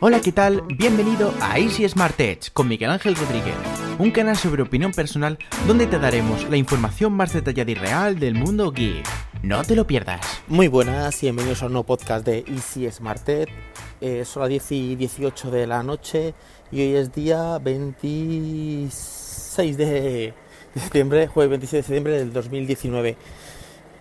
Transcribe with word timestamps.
Hola, 0.00 0.20
¿qué 0.20 0.30
tal? 0.30 0.62
Bienvenido 0.76 1.34
a 1.40 1.58
Easy 1.58 1.88
Smart 1.88 2.20
Edge 2.20 2.52
con 2.52 2.68
Miguel 2.68 2.90
Ángel 2.90 3.16
Rodríguez, 3.16 3.56
un 3.98 4.12
canal 4.12 4.36
sobre 4.36 4.62
opinión 4.62 4.92
personal 4.92 5.36
donde 5.66 5.88
te 5.88 5.98
daremos 5.98 6.48
la 6.48 6.56
información 6.56 7.14
más 7.14 7.32
detallada 7.32 7.68
y 7.68 7.74
real 7.74 8.20
del 8.20 8.34
mundo 8.34 8.70
geek. 8.70 9.04
No 9.42 9.64
te 9.64 9.74
lo 9.74 9.88
pierdas. 9.88 10.20
Muy 10.46 10.68
buenas 10.68 11.20
y 11.20 11.26
bienvenidos 11.26 11.64
a 11.64 11.66
un 11.66 11.72
nuevo 11.72 11.86
podcast 11.86 12.24
de 12.24 12.44
Easy 12.46 12.88
Smart 12.88 13.28
Edge. 13.28 13.52
Eh, 14.00 14.24
son 14.24 14.42
las 14.42 14.50
10 14.50 14.70
y 14.70 14.94
18 14.94 15.50
de 15.50 15.66
la 15.66 15.82
noche 15.82 16.32
y 16.70 16.80
hoy 16.80 16.94
es 16.94 17.12
día 17.12 17.58
26 17.58 19.76
de 19.76 20.32
septiembre, 20.76 21.26
jueves 21.26 21.50
26 21.50 21.72
de 21.72 21.82
septiembre 21.82 22.18
del 22.18 22.32
2019. 22.32 23.16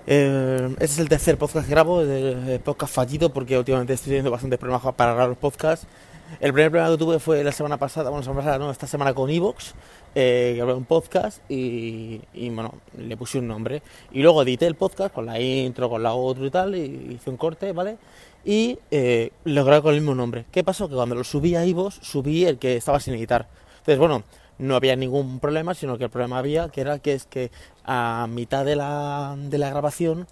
Eh, 0.09 0.69
este 0.79 0.85
es 0.85 0.99
el 0.99 1.09
tercer 1.09 1.37
podcast 1.37 1.65
que 1.67 1.71
grabo, 1.71 1.99
el 1.99 2.61
podcast 2.63 2.93
fallido, 2.93 3.29
porque 3.33 3.57
últimamente 3.57 3.91
estoy 3.91 4.11
teniendo 4.11 4.31
bastantes 4.31 4.57
problemas 4.57 4.81
para 4.95 5.11
grabar 5.11 5.27
los 5.27 5.37
podcasts. 5.37 5.85
El 6.39 6.53
primer 6.53 6.71
problema 6.71 6.91
que 6.91 6.97
tuve 6.97 7.19
fue 7.19 7.43
la 7.43 7.51
semana 7.51 7.77
pasada, 7.77 8.09
bueno, 8.09 8.23
semana 8.23 8.41
pasada, 8.41 8.57
no, 8.57 8.71
esta 8.71 8.87
semana 8.87 9.13
con 9.13 9.29
Evox, 9.29 9.73
eh, 10.15 10.53
grabé 10.55 10.73
un 10.73 10.85
podcast 10.85 11.39
y, 11.49 12.21
y, 12.33 12.49
bueno, 12.49 12.75
le 12.97 13.17
puse 13.17 13.39
un 13.39 13.49
nombre. 13.49 13.81
Y 14.13 14.21
luego 14.21 14.43
edité 14.43 14.65
el 14.65 14.75
podcast 14.75 15.13
con 15.13 15.25
la 15.25 15.39
intro, 15.41 15.89
con 15.89 16.01
la 16.01 16.13
otro 16.13 16.45
y 16.45 16.51
tal, 16.51 16.75
y 16.75 17.15
hice 17.15 17.29
un 17.29 17.37
corte, 17.37 17.73
¿vale? 17.73 17.97
Y 18.45 18.79
eh, 18.91 19.31
lo 19.43 19.65
grabé 19.65 19.81
con 19.81 19.93
el 19.93 19.99
mismo 19.99 20.15
nombre. 20.15 20.45
¿Qué 20.51 20.63
pasó? 20.63 20.87
Que 20.87 20.95
cuando 20.95 21.15
lo 21.15 21.25
subí 21.25 21.55
a 21.55 21.65
Evox, 21.65 21.95
subí 22.01 22.45
el 22.45 22.59
que 22.59 22.77
estaba 22.77 23.01
sin 23.01 23.13
editar. 23.15 23.47
Entonces, 23.79 23.99
bueno, 23.99 24.23
no 24.59 24.75
había 24.75 24.95
ningún 24.95 25.39
problema, 25.39 25.73
sino 25.73 25.97
que 25.97 26.05
el 26.05 26.09
problema 26.09 26.39
había 26.39 26.69
que 26.69 26.81
era 26.81 26.99
que 26.99 27.13
es 27.13 27.25
que 27.25 27.51
a 27.85 28.27
mitad 28.29 28.65
de 28.65 28.75
la, 28.75 29.35
de 29.37 29.57
la 29.57 29.69
grabación 29.69 30.27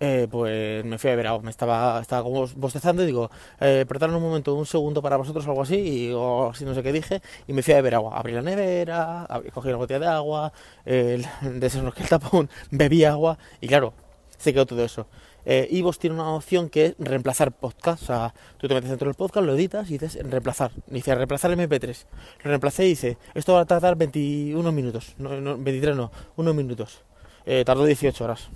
eh, 0.00 0.28
pues 0.30 0.84
me 0.84 0.98
fui 0.98 1.10
a 1.10 1.14
agua, 1.14 1.42
me 1.42 1.50
estaba, 1.50 2.00
estaba 2.00 2.22
como 2.22 2.46
bostezando 2.56 3.02
y 3.02 3.06
digo, 3.06 3.30
eh, 3.60 3.86
un 3.88 4.22
momento, 4.22 4.54
un 4.54 4.66
segundo 4.66 5.00
para 5.00 5.16
vosotros 5.16 5.46
o 5.46 5.50
algo 5.50 5.62
así, 5.62 5.76
y 6.08 6.12
o 6.12 6.50
así 6.50 6.64
no 6.64 6.74
sé 6.74 6.82
qué 6.82 6.92
dije, 6.92 7.22
y 7.46 7.52
me 7.52 7.62
fui 7.62 7.72
a 7.74 7.76
beber 7.76 7.94
agua. 7.96 8.18
Abrí 8.18 8.32
la 8.32 8.42
nevera, 8.42 9.26
cogí 9.52 9.68
una 9.68 9.78
botella 9.78 10.00
de 10.00 10.06
agua, 10.06 10.52
eh, 10.84 11.22
de 11.42 11.70
que 11.70 12.02
el 12.02 12.08
tapón, 12.08 12.50
bebí 12.70 13.04
agua, 13.04 13.38
y 13.60 13.68
claro, 13.68 13.94
se 14.36 14.52
quedó 14.52 14.66
todo 14.66 14.84
eso. 14.84 15.06
Eh, 15.46 15.68
Ivos 15.70 15.98
tiene 15.98 16.14
una 16.14 16.30
opción 16.34 16.68
que 16.68 16.86
es 16.86 16.94
reemplazar 16.98 17.52
podcast. 17.52 18.02
O 18.02 18.06
sea, 18.06 18.34
tú 18.58 18.68
te 18.68 18.74
metes 18.74 18.90
dentro 18.90 19.06
del 19.08 19.14
podcast, 19.14 19.46
lo 19.46 19.54
editas 19.54 19.88
y 19.90 19.98
dices 19.98 20.18
reemplazar. 20.22 20.72
Dice 20.86 21.14
reemplazar 21.14 21.50
MP3. 21.50 22.06
Lo 22.42 22.50
reemplacé 22.50 22.84
y 22.86 22.90
dice, 22.90 23.18
esto 23.34 23.54
va 23.54 23.60
a 23.60 23.64
tardar 23.64 23.96
21 23.96 24.72
minutos. 24.72 25.14
No, 25.18 25.30
23 25.58 25.96
no, 25.96 26.10
unos 26.36 26.54
minutos. 26.54 27.02
Eh, 27.46 27.64
tardó 27.64 27.84
18 27.84 28.24
horas. 28.24 28.48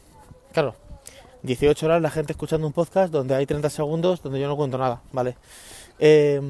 Claro, 0.53 0.75
18 1.43 1.87
horas 1.87 2.03
la 2.03 2.11
gente 2.11 2.33
escuchando 2.33 2.67
un 2.67 2.73
podcast 2.73 3.13
donde 3.13 3.35
hay 3.35 3.47
30 3.47 3.71
segundos 3.71 4.23
donde 4.23 4.41
yo 4.41 4.49
no 4.49 4.57
cuento 4.57 4.79
nada, 4.79 5.03
¿vale? 5.13 5.37
Eh, 5.99 6.41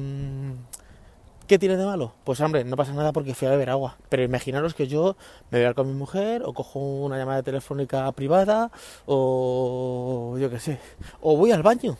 ¿Qué 1.49 1.57
tiene 1.57 1.77
de 1.77 1.85
malo? 1.85 2.13
Pues 2.25 2.39
hombre, 2.41 2.63
no 2.63 2.75
pasa 2.75 2.93
nada 2.93 3.11
porque 3.11 3.33
fui 3.33 3.47
a 3.47 3.51
beber 3.51 3.71
agua. 3.71 3.97
Pero 4.07 4.21
imaginaros 4.21 4.75
que 4.75 4.87
yo 4.87 5.15
me 5.49 5.57
voy 5.57 5.67
a 5.67 5.73
con 5.73 5.87
mi 5.87 5.95
mujer, 5.95 6.43
o 6.45 6.53
cojo 6.53 6.77
una 6.77 7.17
llamada 7.17 7.41
telefónica 7.41 8.11
privada, 8.11 8.69
o 9.07 10.37
yo 10.39 10.51
qué 10.51 10.59
sé, 10.59 10.77
o 11.21 11.35
voy 11.35 11.51
al 11.51 11.63
baño. 11.63 11.97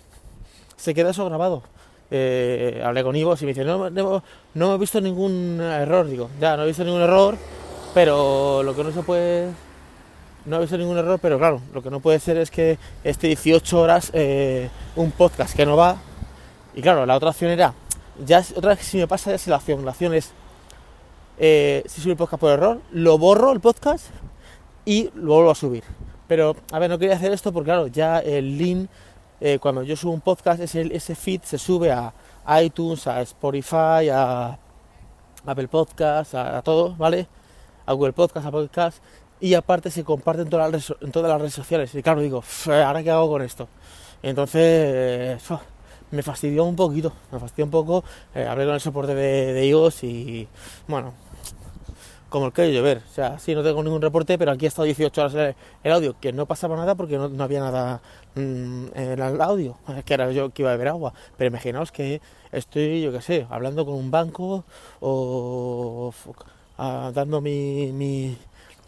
Se 0.77 0.94
queda 0.94 1.09
eso 1.09 1.25
grabado. 1.25 1.64
Eh, 2.11 2.80
hablé 2.86 3.02
con 3.02 3.16
Ivo 3.16 3.36
y 3.42 3.42
me 3.45 3.53
dice, 3.55 3.66
no, 3.66 3.89
no, 4.53 4.75
he 4.75 4.77
visto 4.77 5.02
ningún 5.02 5.59
error. 5.59 6.08
Digo, 6.08 6.30
ya, 6.39 6.55
no 6.55 6.61
he 6.61 6.67
visto 6.67 6.83
ningún 6.83 7.02
error, 7.02 7.36
pero 7.95 8.61
lo 8.61 8.75
que 8.75 8.83
no 8.83 8.92
se 8.92 9.02
puede... 9.02 9.50
No 10.45 10.58
he 10.58 10.59
visto 10.59 10.77
ningún 10.77 11.00
error, 11.00 11.17
pero 11.20 11.39
claro, 11.39 11.59
lo 11.73 11.81
que 11.81 11.89
no 11.89 12.02
puede 12.02 12.20
ser 12.20 12.38
es 12.38 12.52
que 12.52 12.77
esté 13.03 13.25
18 13.25 13.81
horas 13.81 14.11
eh, 14.14 14.70
un 14.95 15.09
podcast 15.09 15.55
que 15.55 15.66
no 15.66 15.75
va. 15.75 15.97
Y 16.75 16.83
claro, 16.83 17.08
la 17.08 17.16
otra 17.16 17.30
opción 17.30 17.50
era 17.50 17.73
ya 18.25 18.43
otra 18.55 18.75
vez 18.75 18.85
si 18.85 18.97
me 18.97 19.07
pasa 19.07 19.31
ya 19.31 19.35
es 19.35 19.47
la 19.47 19.57
acción. 19.57 19.85
La 19.85 19.91
acción 19.91 20.13
es, 20.13 20.31
eh, 21.37 21.83
si 21.87 22.01
subo 22.01 22.11
el 22.11 22.17
podcast 22.17 22.41
por 22.41 22.51
error, 22.51 22.81
lo 22.91 23.17
borro 23.17 23.52
el 23.52 23.59
podcast 23.59 24.07
y 24.85 25.09
lo 25.15 25.35
vuelvo 25.35 25.52
a 25.52 25.55
subir. 25.55 25.83
Pero, 26.27 26.55
a 26.71 26.79
ver, 26.79 26.89
no 26.89 26.99
quería 26.99 27.15
hacer 27.15 27.31
esto 27.31 27.52
porque, 27.52 27.65
claro, 27.65 27.87
ya 27.87 28.19
el 28.19 28.58
link, 28.58 28.89
eh, 29.41 29.58
cuando 29.59 29.83
yo 29.83 29.95
subo 29.95 30.11
un 30.11 30.21
podcast, 30.21 30.61
ese, 30.61 30.95
ese 30.95 31.15
feed 31.15 31.41
se 31.41 31.58
sube 31.58 31.91
a 31.91 32.13
iTunes, 32.61 33.08
a 33.08 33.21
Spotify, 33.21 34.09
a 34.11 34.58
Apple 35.45 35.67
Podcast, 35.67 36.35
a, 36.35 36.61
todo, 36.61 36.95
¿vale? 36.95 37.27
A 37.85 37.93
Google 37.93 38.13
Podcast, 38.13 38.45
a 38.45 38.52
Podcast. 38.52 39.03
Y 39.39 39.53
aparte 39.53 39.89
se 39.89 40.03
comparte 40.03 40.41
en 40.41 40.49
todas 40.49 40.71
las, 40.71 40.93
en 41.02 41.11
todas 41.11 41.29
las 41.29 41.39
redes 41.39 41.53
sociales. 41.53 41.93
Y 41.95 42.03
claro, 42.03 42.21
digo, 42.21 42.43
¿ahora 42.67 43.02
qué 43.03 43.11
hago 43.11 43.29
con 43.29 43.41
esto? 43.41 43.67
Entonces, 44.21 45.41
me 46.11 46.23
fastidió 46.23 46.64
un 46.65 46.75
poquito, 46.75 47.14
me 47.31 47.39
fastidió 47.39 47.65
un 47.65 47.71
poco. 47.71 48.03
Eh, 48.36 48.45
hablé 48.45 48.65
con 48.65 48.73
el 48.73 48.81
soporte 48.81 49.15
de, 49.15 49.53
de, 49.53 49.67
iOS 49.67 50.03
y 50.03 50.47
bueno, 50.87 51.14
como 52.30 52.47
el 52.47 52.53
que 52.53 52.71
llover. 52.73 53.02
O 53.09 53.14
sea, 53.14 53.39
sí, 53.39 53.55
no 53.55 53.64
tengo 53.64 53.83
ningún 53.83 54.02
reporte, 54.02 54.37
pero 54.37 54.52
aquí 54.52 54.65
ha 54.65 54.70
estado 54.70 54.86
18 54.86 55.21
horas 55.21 55.55
el, 55.83 55.92
audio, 55.92 56.15
que 56.20 56.31
no 56.31 56.45
pasaba 56.45 56.75
nada 56.75 56.95
porque 56.95 57.17
no, 57.17 57.43
había 57.43 57.59
nada 57.59 58.02
mm, 58.36 58.86
en 58.95 59.20
el 59.20 59.42
audio, 59.42 59.77
que 60.05 60.14
era 60.14 60.31
yo 60.31 60.52
que 60.52 60.61
iba 60.61 60.71
a 60.71 60.73
beber 60.73 60.89
agua. 60.89 61.14
Pero 61.37 61.49
imaginaos 61.49 61.92
que 61.92 62.21
estoy, 62.52 63.02
yo 63.02 63.11
qué 63.11 63.21
sé, 63.21 63.47
hablando 63.49 63.86
con 63.86 63.95
un 63.95 64.11
banco 64.11 64.64
o 64.99 66.14
dando 66.77 67.41
mi, 67.41 67.91
mi, 67.91 68.37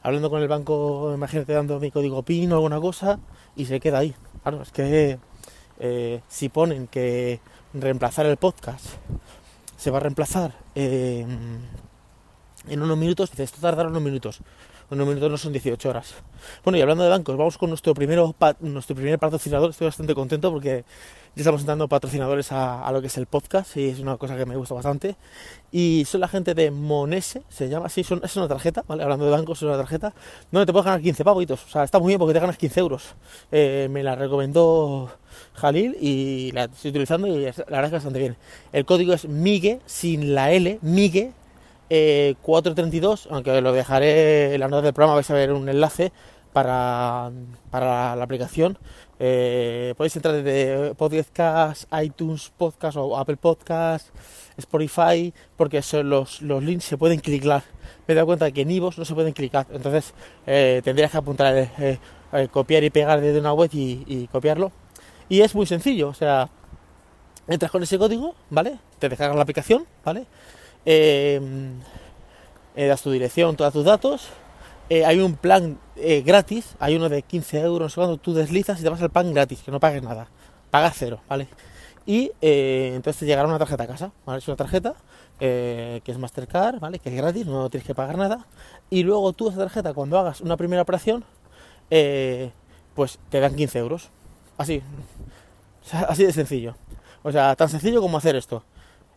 hablando 0.04 0.30
con 0.30 0.42
el 0.42 0.48
banco, 0.48 1.12
imagínate 1.14 1.54
dando 1.54 1.80
mi 1.80 1.92
código 1.92 2.24
PIN 2.24 2.52
o 2.54 2.56
alguna 2.56 2.80
cosa 2.80 3.20
y 3.56 3.66
se 3.66 3.80
queda 3.80 4.00
ahí. 4.00 4.16
Claro, 4.44 4.62
es 4.62 4.72
que 4.72 5.20
eh, 5.82 6.22
si 6.28 6.48
ponen 6.50 6.88
que 6.88 7.40
reemplazar 7.74 8.28
el 8.28 8.38
podcast 8.38 8.86
se 9.78 9.90
va 9.90 9.98
a 9.98 10.02
reemplazar 10.02 10.54
eh, 10.76 11.26
en 12.68 12.82
unos 12.82 12.98
minutos, 12.98 13.32
dice, 13.32 13.44
esto 13.44 13.60
tardará 13.60 13.90
unos 13.90 14.04
minutos. 14.04 14.40
Unos 14.92 15.08
minutos 15.08 15.32
no 15.32 15.38
son 15.38 15.54
18 15.54 15.90
horas. 15.90 16.16
Bueno, 16.66 16.78
y 16.78 16.82
hablando 16.82 17.06
de 17.06 17.10
bancos, 17.10 17.38
vamos 17.38 17.58
con 17.58 17.70
nuestro, 17.70 17.94
primero, 17.94 18.36
nuestro 18.60 18.94
primer 18.94 19.18
patrocinador. 19.18 19.70
Estoy 19.70 19.86
bastante 19.86 20.14
contento 20.14 20.52
porque 20.52 20.84
ya 21.34 21.44
estamos 21.44 21.66
dando 21.66 21.88
patrocinadores 21.88 22.52
a, 22.52 22.92
lo 22.92 23.00
que 23.00 23.08
es 23.08 23.18
el 23.18 23.26
podcast 23.26 23.78
y 23.78 23.88
es 23.88 24.00
una 24.02 24.18
cosa 24.18 24.36
que 24.36 24.46
me 24.46 24.58
gusta 24.58 24.76
bastante. 24.76 25.16
Y 25.72 26.04
son 26.06 26.20
la 26.20 26.28
gente 26.28 26.54
de 26.54 26.72
Monese, 26.72 27.44
se 27.48 27.70
llama 27.70 27.86
así, 27.86 28.04
son, 28.04 28.20
es 28.22 28.36
una 28.36 28.50
tarjeta, 28.50 28.84
¿vale? 28.86 29.04
Hablando 29.04 29.24
de 29.24 29.32
bancos, 29.32 29.60
es 29.60 29.64
una 29.64 29.78
tarjeta 29.78 30.14
donde 30.52 30.66
te 30.66 30.74
puedes 30.74 30.86
ganar 30.86 31.02
15 31.02 31.24
pavitos. 31.24 31.64
O 31.64 31.70
sea, 31.70 31.86
está 31.86 31.98
muy 31.98 32.10
bien 32.10 32.20
porque 32.20 32.34
te 32.34 32.42
ganas 32.42 32.58
15 32.58 32.80
euros. 32.82 33.16
Eh, 33.50 33.88
me 33.90 34.04
la 34.04 34.16
recomendó 34.16 35.10
Jalil 35.54 35.96
y 36.02 36.52
la 36.52 36.66
estoy 36.66 36.90
utilizando 36.90 37.28
y 37.28 37.46
la 37.46 37.54
verdad 37.54 37.86
es 37.86 37.92
bastante 37.92 38.20
bien. 38.20 38.36
El 38.74 38.84
código 38.84 39.14
es 39.14 39.24
MIGUE, 39.26 39.80
sin 39.86 40.36
la 40.36 40.52
L, 40.52 40.80
MIGUE, 40.82 41.32
432, 42.42 43.26
eh, 43.26 43.30
aunque 43.32 43.62
lo 43.62 43.74
dejaré 43.74 44.54
en 44.54 44.60
la 44.62 44.70
nota 44.70 44.84
del 44.84 44.94
programa, 44.94 45.16
vais 45.16 45.30
a 45.30 45.34
ver 45.34 45.52
un 45.52 45.68
enlace 45.68 46.14
para, 46.54 47.32
para 47.70 48.16
la 48.16 48.24
aplicación. 48.24 48.78
Eh, 49.20 49.94
podéis 49.98 50.16
entrar 50.16 50.42
desde 50.42 50.96
Podcast, 50.96 51.92
iTunes 52.02 52.52
Podcast 52.58 52.98
o 52.98 53.18
Apple 53.18 53.38
Podcast, 53.38 54.08
Spotify, 54.58 55.34
porque 55.58 55.82
los, 56.04 56.42
los 56.42 56.64
links 56.64 56.86
se 56.86 56.98
pueden 56.98 57.20
clicar. 57.20 57.64
Me 58.08 58.14
he 58.14 58.16
dado 58.16 58.26
cuenta 58.26 58.50
que 58.52 58.62
en 58.62 58.72
iVoox 58.72 58.98
no 58.98 59.06
se 59.06 59.14
pueden 59.14 59.34
clicar, 59.34 59.68
entonces 59.72 60.14
eh, 60.48 60.82
tendrías 60.84 61.12
que 61.12 61.18
apuntar, 61.18 61.70
copiar 62.52 62.84
y 62.86 62.90
pegar 62.90 63.20
desde 63.20 63.40
una 63.40 63.54
web 63.54 63.70
y, 63.74 64.28
copiarlo. 64.32 64.72
Y 65.28 65.42
es 65.42 65.54
muy 65.56 65.66
sencillo, 65.66 66.08
o 66.08 66.14
sea, 66.14 66.50
entras 67.48 67.72
con 67.72 67.84
ese 67.84 67.98
código, 67.98 68.34
¿vale? 68.50 68.80
Te 68.98 69.10
descargas 69.10 69.36
la 69.36 69.44
aplicación, 69.44 69.86
¿vale? 70.06 70.26
Em, 70.86 71.80
eh, 72.76 72.88
das 72.88 73.02
tu 73.02 73.12
dirección, 73.12 73.56
todos 73.56 73.74
tus 73.74 73.86
datos. 73.86 74.30
Eh, 74.90 75.06
hay 75.06 75.20
un 75.20 75.36
plan 75.36 75.80
eh, 75.96 76.22
gratis, 76.26 76.76
hay 76.80 76.96
uno 76.96 77.08
de 77.10 77.22
15 77.22 77.62
euros, 77.62 77.96
cuando 77.96 78.18
tú 78.18 78.34
deslizas 78.34 78.80
y 78.80 78.84
te 78.84 78.90
vas 78.90 79.02
al 79.02 79.10
plan 79.10 79.34
gratis, 79.34 79.62
que 79.64 79.72
no 79.72 79.80
pagues 79.80 80.04
nada, 80.04 80.28
pagas 80.70 80.96
cero, 80.98 81.22
¿vale? 81.30 81.48
Y 82.06 82.32
entonces 82.42 83.20
te 83.20 83.26
llegará 83.26 83.48
una 83.48 83.60
tarjeta 83.60 83.84
a 83.84 83.88
casa, 83.88 84.12
¿vale? 84.26 84.40
Es 84.40 84.48
una 84.48 84.58
tarjeta 84.58 84.96
que 85.40 86.02
es 86.04 86.18
Mastercard, 86.18 86.80
¿vale? 86.80 87.00
Que 87.00 87.10
es 87.10 87.16
gratis, 87.16 87.46
no 87.46 87.70
tienes 87.70 87.86
que 87.86 87.96
pagar 87.96 88.18
nada. 88.18 88.48
Y 88.90 89.04
luego 89.04 89.32
tú 89.34 89.50
esa 89.50 89.60
tarjeta, 89.60 89.94
cuando 89.94 90.18
hagas 90.20 90.42
una 90.42 90.58
primera 90.58 90.82
operación, 90.82 91.24
pues 92.96 93.20
te 93.30 93.40
dan 93.40 93.56
15 93.56 93.80
euros. 93.80 94.10
Así, 94.58 94.82
así 96.08 96.26
de 96.26 96.34
sencillo. 96.34 96.76
O 97.24 97.32
sea, 97.32 97.56
tan 97.56 97.70
sencillo 97.70 98.02
como 98.02 98.18
hacer 98.18 98.36
esto. 98.36 98.64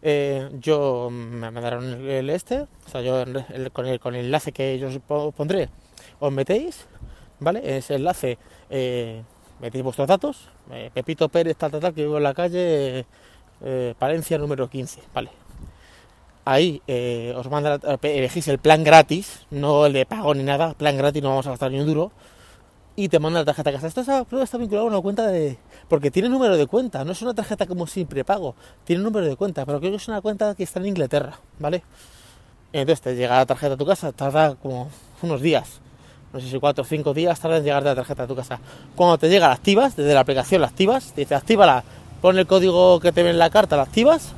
Eh, 0.06 0.50
yo 0.60 1.08
me 1.10 1.50
mandaron 1.50 2.06
el, 2.06 2.28
este, 2.28 2.60
o 2.60 2.90
sea, 2.92 3.00
yo 3.00 3.24
con, 3.72 3.86
el, 3.86 3.98
con 3.98 4.14
el 4.14 4.26
enlace 4.26 4.52
que 4.52 4.78
yo 4.78 4.88
os 4.88 5.32
pondré, 5.32 5.70
os 6.20 6.30
metéis, 6.30 6.84
¿vale? 7.40 7.78
Ese 7.78 7.94
enlace, 7.94 8.36
eh, 8.68 9.22
metéis 9.60 9.82
vuestros 9.82 10.06
datos, 10.06 10.50
eh, 10.70 10.90
Pepito 10.92 11.30
Pérez, 11.30 11.56
tal, 11.56 11.70
tal, 11.70 11.80
tal, 11.80 11.94
que 11.94 12.02
vivo 12.02 12.18
en 12.18 12.22
la 12.22 12.34
calle 12.34 13.06
Palencia 13.98 14.36
número 14.36 14.68
15, 14.68 15.00
¿vale? 15.14 15.30
Ahí 16.44 16.82
os 17.34 17.48
manda, 17.48 17.80
elegís 18.02 18.46
el 18.48 18.58
plan 18.58 18.84
gratis, 18.84 19.46
no 19.50 19.86
el 19.86 19.94
de 19.94 20.04
pago 20.04 20.34
ni 20.34 20.42
nada, 20.42 20.74
plan 20.74 20.98
gratis, 20.98 21.22
no 21.22 21.30
vamos 21.30 21.46
a 21.46 21.50
gastar 21.50 21.70
ni 21.70 21.80
un 21.80 21.86
duro. 21.86 22.12
Y 22.96 23.08
te 23.08 23.18
manda 23.18 23.40
la 23.40 23.44
tarjeta 23.44 23.70
a 23.70 23.72
casa. 23.72 23.86
Esto 23.86 24.00
está, 24.00 24.24
está 24.42 24.58
vinculado 24.58 24.86
a 24.86 24.90
una 24.90 25.00
cuenta 25.00 25.26
de... 25.26 25.58
Porque 25.88 26.10
tiene 26.10 26.28
número 26.28 26.56
de 26.56 26.66
cuenta, 26.66 27.04
no 27.04 27.12
es 27.12 27.22
una 27.22 27.34
tarjeta 27.34 27.66
como 27.66 27.86
sin 27.86 28.06
prepago, 28.06 28.54
tiene 28.84 29.02
número 29.02 29.26
de 29.26 29.36
cuenta, 29.36 29.66
pero 29.66 29.80
creo 29.80 29.90
que 29.90 29.96
es 29.96 30.08
una 30.08 30.20
cuenta 30.20 30.54
que 30.54 30.62
está 30.62 30.80
en 30.80 30.86
Inglaterra, 30.86 31.38
¿vale? 31.58 31.82
Entonces 32.72 33.00
te 33.00 33.16
llega 33.16 33.36
la 33.36 33.46
tarjeta 33.46 33.74
a 33.74 33.76
tu 33.76 33.86
casa, 33.86 34.12
tarda 34.12 34.54
como 34.56 34.88
unos 35.22 35.40
días, 35.40 35.80
no 36.32 36.40
sé 36.40 36.48
si 36.48 36.58
cuatro 36.58 36.82
o 36.82 36.86
cinco 36.86 37.14
días 37.14 37.38
tarda 37.38 37.58
en 37.58 37.64
llegarte 37.64 37.88
la 37.88 37.94
tarjeta 37.94 38.24
a 38.24 38.26
tu 38.26 38.34
casa. 38.34 38.58
Cuando 38.96 39.18
te 39.18 39.28
llega 39.28 39.48
la 39.48 39.54
activas, 39.54 39.94
desde 39.94 40.14
la 40.14 40.20
aplicación 40.20 40.60
la 40.60 40.66
activas, 40.66 41.12
te 41.12 41.20
dice 41.20 41.34
actívala, 41.34 41.84
pon 42.20 42.38
el 42.38 42.46
código 42.46 42.98
que 42.98 43.12
te 43.12 43.22
ve 43.22 43.30
en 43.30 43.38
la 43.38 43.50
carta, 43.50 43.76
la 43.76 43.82
activas 43.82 44.32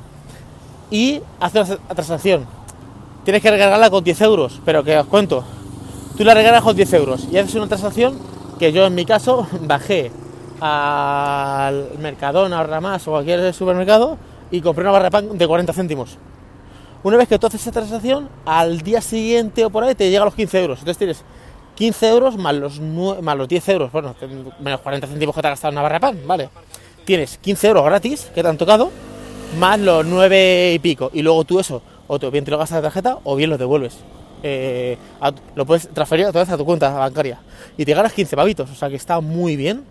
y 0.91 1.21
haces 1.39 1.69
la 1.69 1.95
transacción. 1.95 2.45
Tienes 3.23 3.41
que 3.41 3.51
recargarla 3.51 3.89
con 3.89 4.03
10 4.03 4.21
euros, 4.21 4.61
pero 4.63 4.83
que 4.83 4.97
os 4.97 5.07
cuento, 5.07 5.43
tú 6.15 6.23
la 6.23 6.33
recargas 6.33 6.63
con 6.63 6.75
10 6.75 6.93
euros 6.93 7.27
y 7.31 7.37
haces 7.37 7.55
una 7.55 7.67
transacción 7.67 8.36
que 8.57 8.71
yo 8.71 8.85
en 8.85 8.95
mi 8.95 9.05
caso 9.05 9.47
bajé 9.61 10.11
al 10.59 11.89
Mercadona, 11.99 12.63
Ramás 12.63 13.07
o 13.07 13.11
cualquier 13.11 13.53
supermercado 13.53 14.17
y 14.51 14.61
compré 14.61 14.83
una 14.83 14.91
barra 14.91 15.05
de 15.05 15.11
pan 15.11 15.37
de 15.37 15.47
40 15.47 15.73
céntimos. 15.73 16.17
Una 17.03 17.17
vez 17.17 17.27
que 17.27 17.37
tú 17.37 17.47
haces 17.47 17.61
esa 17.61 17.71
transacción, 17.71 18.27
al 18.45 18.81
día 18.81 19.01
siguiente 19.01 19.63
o 19.63 19.69
por 19.69 19.83
ahí 19.83 19.95
te 19.95 20.09
llega 20.09 20.23
a 20.23 20.25
los 20.25 20.33
15 20.33 20.61
euros. 20.61 20.79
Entonces 20.79 20.97
tienes 20.97 21.23
15 21.75 22.09
euros 22.09 22.37
más 22.37 22.55
los, 22.55 22.79
más 22.79 23.37
los 23.37 23.47
10 23.47 23.69
euros, 23.69 23.91
bueno, 23.91 24.15
menos 24.59 24.81
40 24.81 25.07
céntimos 25.07 25.35
que 25.35 25.41
te 25.41 25.47
ha 25.47 25.51
gastado 25.51 25.71
una 25.71 25.83
barra 25.83 25.95
de 25.95 25.99
pan, 25.99 26.19
¿vale? 26.25 26.49
Tienes 27.05 27.37
15 27.37 27.67
euros 27.67 27.85
gratis 27.85 28.31
que 28.33 28.41
te 28.41 28.49
han 28.49 28.57
tocado, 28.57 28.91
más 29.59 29.79
los 29.79 30.05
9 30.05 30.73
y 30.73 30.79
pico. 30.79 31.11
Y 31.13 31.21
luego 31.21 31.43
tú 31.43 31.59
eso, 31.59 31.81
o 32.07 32.17
bien 32.31 32.43
te 32.43 32.51
lo 32.51 32.57
gastas 32.57 32.77
de 32.77 32.81
tarjeta 32.81 33.19
o 33.23 33.35
bien 33.35 33.51
lo 33.51 33.57
devuelves. 33.57 33.99
Eh, 34.43 34.97
lo 35.55 35.65
puedes 35.65 35.87
transferir 35.89 36.25
otra 36.27 36.41
vez 36.41 36.49
a 36.49 36.57
tu 36.57 36.65
cuenta 36.65 36.91
bancaria 36.91 37.39
y 37.75 37.85
te 37.85 37.93
ganas 37.93 38.13
15 38.13 38.35
pavitos, 38.35 38.69
o 38.69 38.75
sea 38.75 38.89
que 38.89 38.95
está 38.95 39.19
muy 39.19 39.55
bien. 39.55 39.83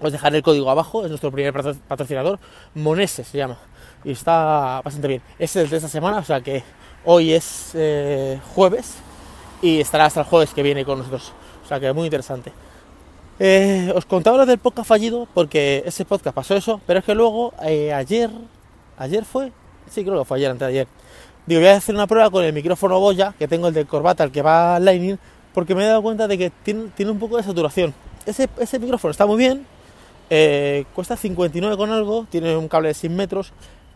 Os 0.00 0.12
dejaré 0.12 0.38
el 0.38 0.42
código 0.42 0.70
abajo, 0.70 1.04
es 1.04 1.08
nuestro 1.08 1.30
primer 1.30 1.52
patrocinador, 1.88 2.38
Monese 2.74 3.24
se 3.24 3.38
llama, 3.38 3.56
y 4.04 4.10
está 4.10 4.82
bastante 4.84 5.08
bien. 5.08 5.22
Es 5.38 5.56
el 5.56 5.70
de 5.70 5.76
esta 5.76 5.88
semana, 5.88 6.18
o 6.18 6.24
sea 6.24 6.40
que 6.40 6.62
hoy 7.04 7.32
es 7.32 7.70
eh, 7.74 8.38
jueves 8.54 8.96
y 9.62 9.80
estará 9.80 10.06
hasta 10.06 10.20
el 10.20 10.26
jueves 10.26 10.52
que 10.52 10.62
viene 10.62 10.84
con 10.84 10.98
nosotros, 10.98 11.32
o 11.64 11.68
sea 11.68 11.80
que 11.80 11.92
muy 11.92 12.04
interesante. 12.04 12.52
Eh, 13.38 13.92
os 13.94 14.04
contaba 14.04 14.36
lo 14.36 14.46
del 14.46 14.58
podcast 14.58 14.88
fallido 14.88 15.26
porque 15.32 15.82
ese 15.86 16.04
podcast 16.04 16.34
pasó 16.34 16.54
eso, 16.54 16.80
pero 16.86 16.98
es 16.98 17.04
que 17.04 17.14
luego 17.14 17.54
ayer, 17.58 18.30
ayer 18.98 19.24
fue, 19.24 19.52
sí 19.88 20.04
creo 20.04 20.18
que 20.18 20.24
fue 20.24 20.38
ayer, 20.38 20.50
antes 20.50 20.66
de 20.66 20.72
ayer 20.72 20.88
Digo, 21.46 21.60
voy 21.60 21.68
a 21.68 21.76
hacer 21.76 21.94
una 21.94 22.06
prueba 22.06 22.30
con 22.30 22.42
el 22.42 22.54
micrófono 22.54 22.98
Boya, 22.98 23.34
que 23.38 23.46
tengo 23.46 23.68
el 23.68 23.74
de 23.74 23.84
corbata, 23.84 24.24
el 24.24 24.30
que 24.30 24.40
va 24.40 24.80
Lightning, 24.80 25.18
porque 25.52 25.74
me 25.74 25.84
he 25.84 25.86
dado 25.86 26.02
cuenta 26.02 26.26
de 26.26 26.38
que 26.38 26.50
tiene, 26.50 26.88
tiene 26.96 27.12
un 27.12 27.18
poco 27.18 27.36
de 27.36 27.42
saturación. 27.42 27.92
Ese, 28.24 28.48
ese 28.58 28.78
micrófono 28.78 29.10
está 29.10 29.26
muy 29.26 29.36
bien, 29.36 29.66
eh, 30.30 30.86
cuesta 30.94 31.16
59 31.16 31.76
con 31.76 31.90
algo, 31.90 32.26
tiene 32.30 32.56
un 32.56 32.66
cable 32.66 32.88
de 32.88 32.94
100 32.94 33.14
metros, 33.14 33.52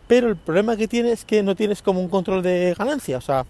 pero 0.07 0.27
el 0.27 0.35
problema 0.35 0.77
que 0.77 0.87
tiene 0.87 1.11
es 1.11 1.25
que 1.25 1.41
no 1.41 1.55
tienes 1.55 1.81
como 1.81 1.99
un 2.01 2.07
control 2.07 2.43
de 2.43 2.75
ganancia, 2.77 3.17
o 3.17 3.21
sea, 3.21 3.45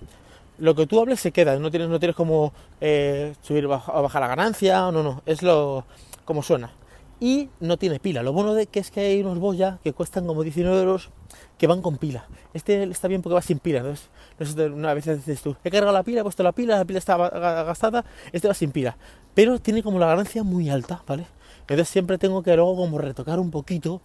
lo 0.60 0.76
que 0.76 0.88
tú 0.88 1.00
hables 1.02 1.20
se 1.20 1.34
queda, 1.34 1.60
no 1.60 1.70
tienes, 1.70 1.90
no 1.90 2.00
tienes 2.00 2.16
como 2.16 2.54
eh, 2.80 3.34
subir 3.42 3.66
o 3.66 3.70
bajar 3.70 4.22
la 4.22 4.28
ganancia, 4.28 4.80
no, 4.92 5.04
no, 5.04 5.22
es 5.26 5.44
lo 5.44 5.84
como 6.24 6.42
suena. 6.42 6.72
Y 7.22 7.50
no 7.60 7.78
tiene 7.78 8.00
pila, 8.00 8.24
lo 8.24 8.32
bueno 8.32 8.54
de 8.54 8.68
que 8.68 8.80
es 8.80 8.92
que 8.92 9.02
hay 9.02 9.20
unos 9.20 9.40
Boya 9.40 9.80
que 9.84 9.92
cuestan 9.92 10.26
como 10.26 10.42
19 10.42 10.80
euros 10.80 11.10
que 11.58 11.68
van 11.68 11.82
con 11.82 11.98
pila. 11.98 12.26
Este 12.54 12.82
está 12.84 13.10
bien 13.10 13.22
porque 13.22 13.34
va 13.34 13.42
sin 13.42 13.60
pila. 13.60 13.80
Entonces, 13.80 14.72
una 14.72 14.94
vez 14.94 15.06
dices 15.06 15.42
tú, 15.42 15.58
he 15.66 15.70
cargado 15.70 15.92
la 15.92 16.04
pila, 16.04 16.22
he 16.22 16.24
puesto 16.24 16.44
la 16.44 16.54
pila, 16.54 16.78
la 16.78 16.86
pila 16.86 17.00
está 17.00 17.18
gastada, 17.18 18.06
este 18.32 18.48
va 18.48 18.54
sin 18.54 18.72
pila. 18.72 18.98
Pero 19.34 19.60
tiene 19.60 19.84
como 19.84 20.00
la 20.00 20.08
ganancia 20.08 20.44
muy 20.44 20.70
alta, 20.70 21.04
¿vale? 21.06 21.28
Entonces 21.62 21.90
siempre 21.90 22.18
tengo 22.18 22.42
que 22.42 22.56
luego 22.56 22.78
como 22.78 22.98
retocar 22.98 23.38
un 23.40 23.52
poquito 23.52 24.02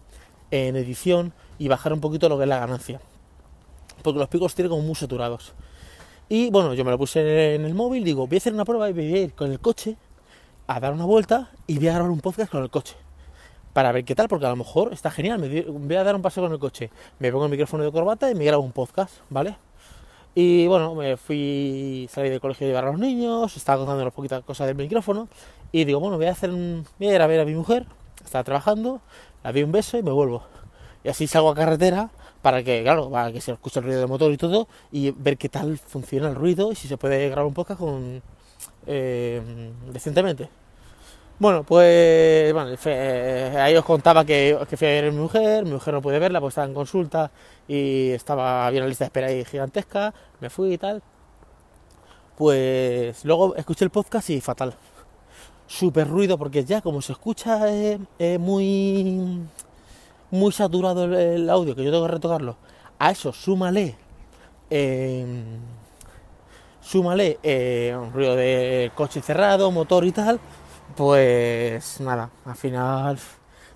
en 0.50 0.74
edición 0.74 1.32
y 1.56 1.68
bajar 1.68 1.92
un 1.92 2.00
poquito 2.00 2.28
lo 2.28 2.36
que 2.36 2.42
es 2.42 2.48
la 2.48 2.58
ganancia. 2.58 3.00
Porque 4.02 4.18
los 4.18 4.28
picos 4.28 4.56
tienen 4.56 4.70
como 4.70 4.82
muy 4.82 4.96
saturados. 4.96 5.52
Y 6.28 6.50
bueno, 6.50 6.74
yo 6.74 6.84
me 6.84 6.90
lo 6.90 6.98
puse 6.98 7.54
en 7.54 7.64
el 7.64 7.74
móvil, 7.74 8.02
digo, 8.02 8.26
voy 8.26 8.36
a 8.36 8.38
hacer 8.38 8.54
una 8.54 8.64
prueba 8.64 8.90
y 8.90 8.92
voy 8.92 9.14
a 9.14 9.18
ir 9.22 9.34
con 9.34 9.52
el 9.52 9.60
coche 9.60 9.96
a 10.66 10.80
dar 10.80 10.92
una 10.92 11.04
vuelta 11.04 11.52
y 11.68 11.78
voy 11.78 11.88
a 11.88 11.92
grabar 11.92 12.10
un 12.10 12.20
podcast 12.20 12.50
con 12.50 12.62
el 12.62 12.70
coche 12.70 13.03
para 13.74 13.92
ver 13.92 14.04
qué 14.04 14.14
tal, 14.14 14.28
porque 14.28 14.46
a 14.46 14.50
lo 14.50 14.56
mejor 14.56 14.94
está 14.94 15.10
genial. 15.10 15.40
Me 15.40 15.62
voy 15.62 15.96
a 15.96 16.04
dar 16.04 16.14
un 16.14 16.22
paseo 16.22 16.44
con 16.44 16.52
el 16.52 16.58
coche, 16.58 16.90
me 17.18 17.30
pongo 17.30 17.44
el 17.44 17.50
micrófono 17.50 17.84
de 17.84 17.92
corbata 17.92 18.30
y 18.30 18.34
me 18.34 18.44
grabo 18.44 18.62
un 18.62 18.72
podcast, 18.72 19.16
¿vale? 19.28 19.56
Y 20.34 20.66
bueno, 20.66 20.94
me 20.94 21.16
fui, 21.16 22.08
salí 22.10 22.30
del 22.30 22.40
colegio 22.40 22.66
a 22.66 22.68
llevar 22.68 22.84
a 22.84 22.90
los 22.92 22.98
niños, 22.98 23.56
estaba 23.56 23.78
contando 23.78 24.02
unas 24.02 24.14
poquitas 24.14 24.42
cosas 24.42 24.68
del 24.68 24.76
micrófono 24.76 25.28
y 25.70 25.84
digo, 25.84 26.00
bueno, 26.00 26.16
voy 26.16 26.26
a 26.26 26.30
hacer 26.30 26.50
un, 26.50 26.86
voy 26.98 27.08
a 27.08 27.14
ir 27.14 27.22
a 27.22 27.26
ver 27.26 27.40
a 27.40 27.44
mi 27.44 27.54
mujer, 27.54 27.86
estaba 28.24 28.42
trabajando, 28.44 29.00
la 29.42 29.52
doy 29.52 29.64
un 29.64 29.72
beso 29.72 29.98
y 29.98 30.02
me 30.02 30.12
vuelvo. 30.12 30.44
Y 31.02 31.08
así 31.08 31.26
salgo 31.26 31.50
a 31.50 31.54
carretera 31.54 32.10
para 32.42 32.62
que, 32.62 32.82
claro, 32.82 33.10
para 33.10 33.32
que 33.32 33.40
se 33.40 33.52
escuche 33.52 33.80
el 33.80 33.86
ruido 33.86 34.00
del 34.00 34.08
motor 34.08 34.32
y 34.32 34.36
todo 34.36 34.68
y 34.92 35.10
ver 35.10 35.36
qué 35.36 35.48
tal 35.48 35.78
funciona 35.78 36.28
el 36.28 36.34
ruido 36.36 36.72
y 36.72 36.76
si 36.76 36.88
se 36.88 36.96
puede 36.96 37.28
grabar 37.28 37.46
un 37.46 37.54
podcast 37.54 37.80
con 37.80 38.22
eh, 38.86 39.42
decentemente. 39.92 40.48
Bueno, 41.38 41.64
pues 41.64 42.52
bueno, 42.52 42.76
eh, 42.84 43.56
ahí 43.58 43.74
os 43.76 43.84
contaba 43.84 44.24
que, 44.24 44.56
fui 44.76 44.86
a 44.86 44.90
ver 44.90 45.06
a 45.06 45.10
mi 45.10 45.18
mujer, 45.18 45.64
mi 45.64 45.72
mujer 45.72 45.92
no 45.92 46.00
puede 46.00 46.20
verla 46.20 46.40
porque 46.40 46.50
estaba 46.50 46.68
en 46.68 46.74
consulta 46.74 47.32
y 47.66 48.10
estaba, 48.10 48.66
había 48.68 48.80
una 48.80 48.88
lista 48.88 49.04
de 49.04 49.06
espera 49.06 49.26
ahí 49.26 49.44
gigantesca, 49.44 50.14
me 50.40 50.48
fui 50.48 50.74
y 50.74 50.78
tal. 50.78 51.02
Pues 52.36 53.24
luego 53.24 53.56
escuché 53.56 53.84
el 53.84 53.90
podcast 53.90 54.30
y 54.30 54.40
fatal. 54.40 54.74
Súper 55.66 56.08
ruido 56.08 56.38
porque 56.38 56.64
ya 56.64 56.80
como 56.80 57.02
se 57.02 57.12
escucha 57.12 57.68
eh, 57.68 57.98
eh, 58.20 58.38
muy, 58.38 59.40
muy 60.30 60.52
saturado 60.52 61.04
el, 61.04 61.50
audio, 61.50 61.74
que 61.74 61.82
yo 61.82 61.90
tengo 61.90 62.06
que 62.06 62.12
retocarlo, 62.12 62.56
a 62.98 63.10
eso 63.10 63.32
súmale, 63.32 63.96
súmale 66.80 67.38
un 67.96 68.12
ruido 68.12 68.36
de 68.36 68.92
coche 68.94 69.20
cerrado, 69.20 69.70
motor 69.72 70.04
y 70.04 70.12
tal 70.12 70.38
pues 70.96 72.00
nada, 72.00 72.30
al 72.44 72.56
final 72.56 73.18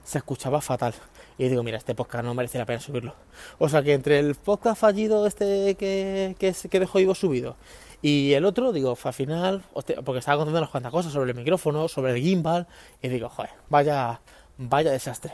se 0.04 0.18
escuchaba 0.18 0.60
fatal. 0.60 0.94
Y 1.36 1.48
digo, 1.48 1.62
mira, 1.62 1.78
este 1.78 1.94
podcast 1.94 2.24
no 2.24 2.34
merece 2.34 2.58
la 2.58 2.66
pena 2.66 2.80
subirlo. 2.80 3.14
O 3.58 3.68
sea 3.68 3.82
que 3.82 3.92
entre 3.92 4.18
el 4.18 4.34
podcast 4.34 4.80
fallido 4.80 5.26
este 5.26 5.76
que, 5.76 6.34
que, 6.38 6.52
que 6.68 6.80
dejó 6.80 7.14
subido 7.14 7.56
y 8.00 8.32
el 8.34 8.44
otro, 8.44 8.72
digo, 8.72 8.96
al 9.02 9.12
final, 9.12 9.62
porque 9.72 10.18
estaba 10.18 10.38
contando 10.38 10.58
unas 10.58 10.70
cuantas 10.70 10.92
cosas 10.92 11.12
sobre 11.12 11.32
el 11.32 11.36
micrófono, 11.36 11.88
sobre 11.88 12.12
el 12.12 12.22
gimbal, 12.22 12.68
y 13.02 13.08
digo, 13.08 13.28
joder, 13.28 13.50
vaya, 13.68 14.20
vaya 14.56 14.92
desastre. 14.92 15.32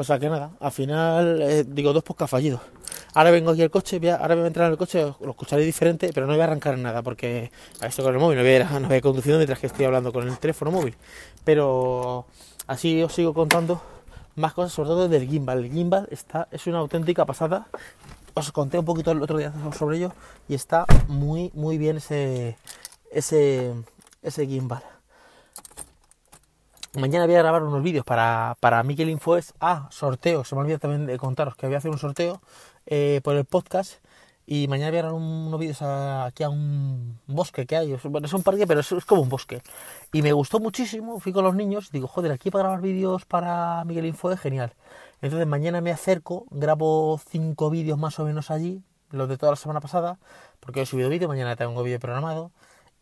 O 0.00 0.04
sea 0.04 0.16
que 0.20 0.28
nada, 0.28 0.52
al 0.60 0.70
final, 0.70 1.42
eh, 1.42 1.64
digo, 1.66 1.92
dos 1.92 2.04
podcasts 2.04 2.30
fallidos. 2.30 2.60
Ahora 3.14 3.32
vengo 3.32 3.50
aquí 3.50 3.62
al 3.62 3.70
coche, 3.70 3.98
ahora 4.12 4.36
me 4.36 4.42
voy 4.42 4.44
a 4.44 4.46
entrar 4.46 4.66
en 4.66 4.72
el 4.74 4.78
coche, 4.78 5.02
lo 5.02 5.30
escucharé 5.30 5.64
diferente, 5.64 6.12
pero 6.14 6.24
no 6.24 6.34
voy 6.34 6.40
a 6.40 6.44
arrancar 6.44 6.78
nada 6.78 7.02
porque 7.02 7.50
a 7.80 7.88
esto 7.88 8.04
con 8.04 8.14
el 8.14 8.20
móvil, 8.20 8.38
no 8.38 8.44
voy, 8.44 8.54
a, 8.54 8.78
no 8.78 8.86
voy 8.86 8.98
a 8.98 9.00
conduciendo 9.00 9.38
mientras 9.38 9.58
que 9.58 9.66
estoy 9.66 9.86
hablando 9.86 10.12
con 10.12 10.28
el 10.28 10.38
teléfono 10.38 10.70
móvil. 10.70 10.94
Pero 11.44 12.26
así 12.68 13.02
os 13.02 13.12
sigo 13.12 13.34
contando 13.34 13.82
más 14.36 14.54
cosas, 14.54 14.72
sobre 14.72 14.90
todo 14.90 15.08
del 15.08 15.28
gimbal. 15.28 15.64
El 15.64 15.72
gimbal 15.72 16.06
está, 16.12 16.46
es 16.52 16.64
una 16.68 16.78
auténtica 16.78 17.26
pasada. 17.26 17.66
Os 18.34 18.52
conté 18.52 18.78
un 18.78 18.84
poquito 18.84 19.10
el 19.10 19.20
otro 19.20 19.36
día 19.36 19.52
sobre 19.76 19.96
ello 19.96 20.12
y 20.48 20.54
está 20.54 20.86
muy, 21.08 21.50
muy 21.54 21.76
bien 21.76 21.96
ese, 21.96 22.56
ese, 23.10 23.74
ese 24.22 24.46
gimbal. 24.46 24.84
Mañana 26.94 27.26
voy 27.26 27.34
a 27.34 27.38
grabar 27.38 27.62
unos 27.62 27.82
vídeos 27.82 28.04
para, 28.04 28.56
para 28.60 28.82
Infoes. 28.82 29.54
Ah, 29.60 29.88
sorteo. 29.90 30.44
Se 30.44 30.54
me 30.54 30.62
olvidó 30.62 30.78
también 30.78 31.06
de 31.06 31.18
contaros 31.18 31.54
que 31.54 31.66
voy 31.66 31.74
a 31.74 31.78
hacer 31.78 31.90
un 31.90 31.98
sorteo 31.98 32.40
eh, 32.86 33.20
por 33.22 33.36
el 33.36 33.44
podcast. 33.44 34.02
Y 34.46 34.68
mañana 34.68 34.90
voy 34.90 34.98
a 34.98 35.02
grabar 35.02 35.20
unos 35.20 35.60
vídeos 35.60 35.82
aquí 35.82 36.42
a 36.42 36.48
un 36.48 37.18
bosque 37.26 37.66
que 37.66 37.76
hay. 37.76 37.94
Bueno, 38.04 38.26
es 38.26 38.32
un 38.32 38.42
parque, 38.42 38.66
pero 38.66 38.80
es, 38.80 38.88
como 39.06 39.22
un 39.22 39.28
bosque. 39.28 39.60
Y 40.12 40.22
me 40.22 40.32
gustó 40.32 40.60
muchísimo. 40.60 41.20
Fui 41.20 41.32
con 41.32 41.44
los 41.44 41.54
niños. 41.54 41.90
Digo, 41.92 42.08
joder, 42.08 42.32
aquí 42.32 42.50
para 42.50 42.64
grabar 42.64 42.80
vídeos 42.80 43.26
para 43.26 43.84
Miguel 43.84 44.06
Info 44.06 44.30
es 44.32 44.40
genial. 44.40 44.74
Entonces 45.20 45.46
mañana 45.46 45.80
me 45.80 45.90
acerco, 45.90 46.46
grabo 46.50 47.20
cinco 47.28 47.70
vídeos 47.70 47.98
más 47.98 48.18
o 48.20 48.24
menos 48.24 48.50
allí, 48.50 48.82
los 49.10 49.28
de 49.28 49.36
toda 49.36 49.52
la 49.52 49.56
semana 49.56 49.80
pasada, 49.80 50.18
porque 50.60 50.82
he 50.82 50.86
subido 50.86 51.08
vídeo, 51.08 51.28
mañana 51.28 51.56
tengo 51.56 51.82
vídeo 51.82 51.98
programado, 51.98 52.52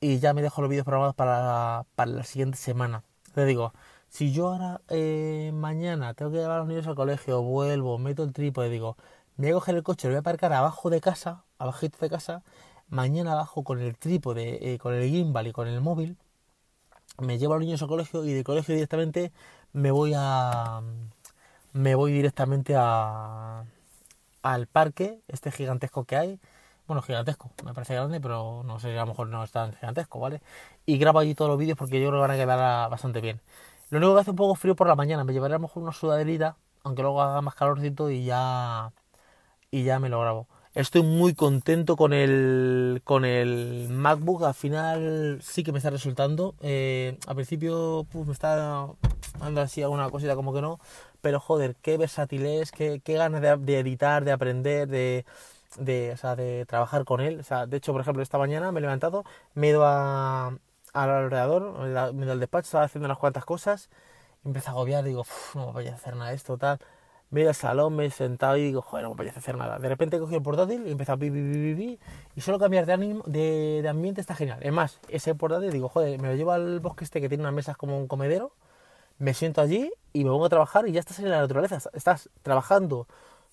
y 0.00 0.18
ya 0.18 0.32
me 0.32 0.42
dejo 0.42 0.62
los 0.62 0.70
vídeos 0.70 0.84
programados 0.84 1.14
para, 1.14 1.84
para 1.94 2.10
la 2.10 2.24
siguiente 2.24 2.56
semana. 2.56 3.02
Te 3.36 3.44
digo, 3.44 3.74
si 4.08 4.32
yo 4.32 4.48
ahora 4.48 4.80
eh, 4.88 5.50
mañana 5.52 6.14
tengo 6.14 6.30
que 6.30 6.38
llevar 6.38 6.56
a 6.56 6.58
los 6.60 6.68
niños 6.68 6.86
al 6.86 6.94
colegio, 6.94 7.42
vuelvo, 7.42 7.98
meto 7.98 8.22
el 8.24 8.32
trípode, 8.32 8.70
digo, 8.70 8.96
me 9.36 9.48
voy 9.48 9.50
a 9.50 9.54
coger 9.56 9.74
el 9.76 9.82
coche, 9.82 10.08
lo 10.08 10.12
voy 10.14 10.16
a 10.16 10.20
aparcar 10.20 10.54
abajo 10.54 10.88
de 10.88 11.02
casa, 11.02 11.44
abajito 11.58 11.98
de 12.00 12.08
casa, 12.08 12.42
mañana 12.88 13.32
abajo 13.32 13.62
con 13.62 13.78
el 13.82 13.94
trípode, 13.98 14.72
eh, 14.72 14.78
con 14.78 14.94
el 14.94 15.10
gimbal 15.10 15.48
y 15.48 15.52
con 15.52 15.68
el 15.68 15.82
móvil, 15.82 16.16
me 17.18 17.38
llevo 17.38 17.52
a 17.54 17.56
los 17.58 17.66
niños 17.66 17.82
al 17.82 17.88
colegio 17.88 18.24
y 18.24 18.32
de 18.32 18.42
colegio 18.42 18.74
directamente 18.74 19.32
me 19.74 19.90
voy 19.90 20.14
a 20.16 20.80
me 21.74 21.94
voy 21.94 22.12
directamente 22.12 22.74
a 22.76 23.64
al 24.42 24.66
parque 24.66 25.20
este 25.28 25.52
gigantesco 25.52 26.04
que 26.04 26.16
hay 26.16 26.40
bueno, 26.86 27.02
gigantesco, 27.02 27.50
me 27.64 27.74
parece 27.74 27.94
grande, 27.94 28.20
pero 28.20 28.62
no 28.64 28.78
sé, 28.80 28.96
a 28.96 29.02
lo 29.02 29.08
mejor 29.08 29.28
no 29.28 29.42
es 29.44 29.50
tan 29.50 29.72
gigantesco, 29.74 30.20
¿vale? 30.20 30.40
Y 30.86 30.98
grabo 30.98 31.18
allí 31.18 31.34
todos 31.34 31.50
los 31.50 31.58
vídeos 31.58 31.76
porque 31.78 32.00
yo 32.00 32.08
creo 32.08 32.20
que 32.20 32.28
van 32.28 32.30
a 32.32 32.36
quedar 32.36 32.90
bastante 32.90 33.20
bien. 33.20 33.40
Lo 33.90 33.98
único 33.98 34.14
que 34.14 34.20
hace 34.20 34.30
un 34.30 34.36
poco 34.36 34.54
frío 34.54 34.76
por 34.76 34.88
la 34.88 34.96
mañana, 34.96 35.24
me 35.24 35.32
llevaré 35.32 35.54
a 35.54 35.58
lo 35.58 35.62
mejor 35.62 35.82
una 35.82 35.92
sudaderita, 35.92 36.56
aunque 36.84 37.02
luego 37.02 37.22
haga 37.22 37.40
más 37.42 37.54
calorcito 37.54 38.10
y 38.10 38.24
ya 38.24 38.92
y 39.70 39.84
ya 39.84 39.98
me 39.98 40.08
lo 40.08 40.20
grabo. 40.20 40.48
Estoy 40.74 41.02
muy 41.02 41.34
contento 41.34 41.96
con 41.96 42.12
el 42.12 43.00
con 43.04 43.24
el 43.24 43.88
MacBook, 43.90 44.44
al 44.44 44.54
final 44.54 45.38
sí 45.42 45.64
que 45.64 45.72
me 45.72 45.78
está 45.78 45.90
resultando. 45.90 46.54
Eh, 46.60 47.18
al 47.26 47.34
principio 47.34 48.06
pues, 48.12 48.26
me 48.26 48.32
está 48.34 48.88
dando 49.40 49.60
así 49.62 49.82
alguna 49.82 50.10
cosita 50.10 50.36
como 50.36 50.52
que 50.52 50.60
no, 50.60 50.78
pero 51.22 51.40
joder, 51.40 51.76
qué 51.82 51.96
versátil 51.96 52.44
es, 52.46 52.72
qué, 52.72 53.00
qué 53.02 53.14
ganas 53.14 53.40
de, 53.40 53.56
de 53.56 53.78
editar, 53.78 54.24
de 54.24 54.32
aprender, 54.32 54.88
de 54.88 55.24
de, 55.78 56.12
o 56.12 56.16
sea, 56.16 56.36
de 56.36 56.66
trabajar 56.66 57.04
con 57.04 57.20
él. 57.20 57.40
O 57.40 57.42
sea, 57.42 57.66
de 57.66 57.76
hecho, 57.76 57.92
por 57.92 58.00
ejemplo, 58.00 58.22
esta 58.22 58.38
mañana 58.38 58.72
me 58.72 58.78
he 58.80 58.82
levantado, 58.82 59.24
me 59.54 59.68
he 59.68 59.70
ido 59.70 59.84
a, 59.84 60.58
al 60.92 61.10
alrededor, 61.10 61.78
me 62.14 62.22
he 62.22 62.24
ido 62.24 62.32
al 62.32 62.40
despacho, 62.40 62.66
estaba 62.66 62.84
haciendo 62.84 63.06
unas 63.06 63.18
cuantas 63.18 63.44
cosas, 63.44 63.90
empecé 64.44 64.68
a 64.68 64.72
agobiar, 64.72 65.04
digo, 65.04 65.24
no 65.54 65.66
me 65.68 65.72
voy 65.72 65.88
a 65.88 65.94
hacer 65.94 66.16
nada 66.16 66.30
de 66.30 66.36
esto, 66.36 66.58
tal. 66.58 66.78
Me 67.30 67.40
he 67.40 67.42
ido 67.42 67.50
al 67.50 67.56
salón, 67.56 67.96
me 67.96 68.06
he 68.06 68.10
sentado 68.10 68.56
y 68.56 68.62
digo, 68.62 68.82
joder, 68.82 69.04
no 69.04 69.10
me 69.10 69.16
voy 69.16 69.28
a 69.28 69.30
hacer 69.30 69.56
nada. 69.56 69.78
De 69.78 69.88
repente 69.88 70.16
he 70.16 70.20
cogido 70.20 70.38
el 70.38 70.44
portátil 70.44 70.82
y 70.86 70.88
he 70.88 70.92
empezado 70.92 71.16
a 71.16 71.18
pi, 71.18 71.30
pi, 71.30 71.42
pi, 71.42 71.74
pi, 71.74 71.98
y 72.36 72.40
solo 72.40 72.58
cambiar 72.58 72.86
de, 72.86 72.92
ánimo, 72.92 73.22
de, 73.26 73.80
de 73.82 73.88
ambiente 73.88 74.20
está 74.20 74.34
genial. 74.36 74.60
Es 74.62 74.72
más, 74.72 75.00
ese 75.08 75.34
portátil, 75.34 75.72
digo, 75.72 75.88
joder, 75.88 76.20
me 76.20 76.28
lo 76.28 76.34
llevo 76.34 76.52
al 76.52 76.80
bosque 76.80 77.04
este 77.04 77.20
que 77.20 77.28
tiene 77.28 77.42
unas 77.42 77.54
mesas 77.54 77.76
como 77.76 77.98
un 77.98 78.06
comedero, 78.06 78.52
me 79.18 79.34
siento 79.34 79.60
allí 79.60 79.90
y 80.12 80.24
me 80.24 80.30
pongo 80.30 80.46
a 80.46 80.48
trabajar 80.48 80.88
y 80.88 80.92
ya 80.92 81.00
estás 81.00 81.18
en 81.18 81.30
la 81.30 81.40
naturaleza. 81.40 81.78
Estás 81.92 82.28
trabajando 82.42 83.06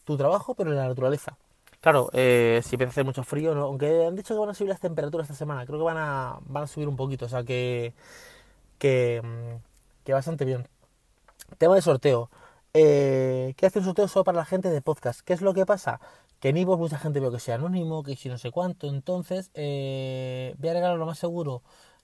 tu 0.03 0.17
trabajo, 0.17 0.55
pero 0.55 0.71
en 0.71 0.77
la 0.77 0.87
naturaleza. 0.87 1.37
Claro, 1.83 2.09
eh, 2.13 2.61
si 2.63 2.75
empieza 2.75 2.91
a 2.91 2.93
hacer 2.93 3.05
mucho 3.05 3.23
frío, 3.25 3.53
¿no? 3.53 3.63
aunque 3.65 4.05
han 4.05 4.15
dicho 4.15 4.33
que 4.33 4.39
van 4.39 4.49
a 4.49 4.53
subir 4.53 4.69
las 4.69 4.79
temperaturas 4.79 5.25
esta 5.25 5.37
semana, 5.37 5.65
creo 5.65 5.79
que 5.79 5.83
van 5.83 5.97
a, 5.97 6.39
van 6.45 6.63
a 6.63 6.67
subir 6.67 6.87
un 6.87 6.95
poquito, 6.95 7.25
o 7.25 7.29
sea 7.29 7.43
que, 7.43 7.93
que, 8.79 9.21
mm, 9.23 10.03
que 10.05 10.13
bastante 10.13 10.45
bien. 10.45 10.67
Tema 11.57 11.75
de 11.75 11.81
sorteo. 11.81 12.29
Eh, 12.73 13.53
¿Qué 13.57 13.65
hace 13.67 13.79
un 13.79 13.85
sorteo 13.85 14.07
solo 14.07 14.23
para 14.25 14.37
la 14.39 14.45
gente 14.45 14.69
de 14.69 14.81
podcast? 14.81 15.21
¿Qué 15.21 15.33
es 15.33 15.41
lo 15.41 15.53
que 15.53 15.65
pasa? 15.65 15.99
Que 16.39 16.49
en 16.49 16.57
Ivo 16.57 16.77
mucha 16.77 16.97
gente 16.99 17.19
veo 17.19 17.31
que 17.31 17.39
sea 17.39 17.55
anónimo, 17.55 18.03
que 18.03 18.15
si 18.15 18.29
no 18.29 18.37
sé 18.37 18.51
cuánto, 18.51 18.87
entonces 18.89 19.51
eh, 19.55 20.55
voy 20.59 20.69
a 20.69 20.73
regalar 20.73 20.97
lo 20.97 21.05
más 21.05 21.19
seguro 21.19 21.63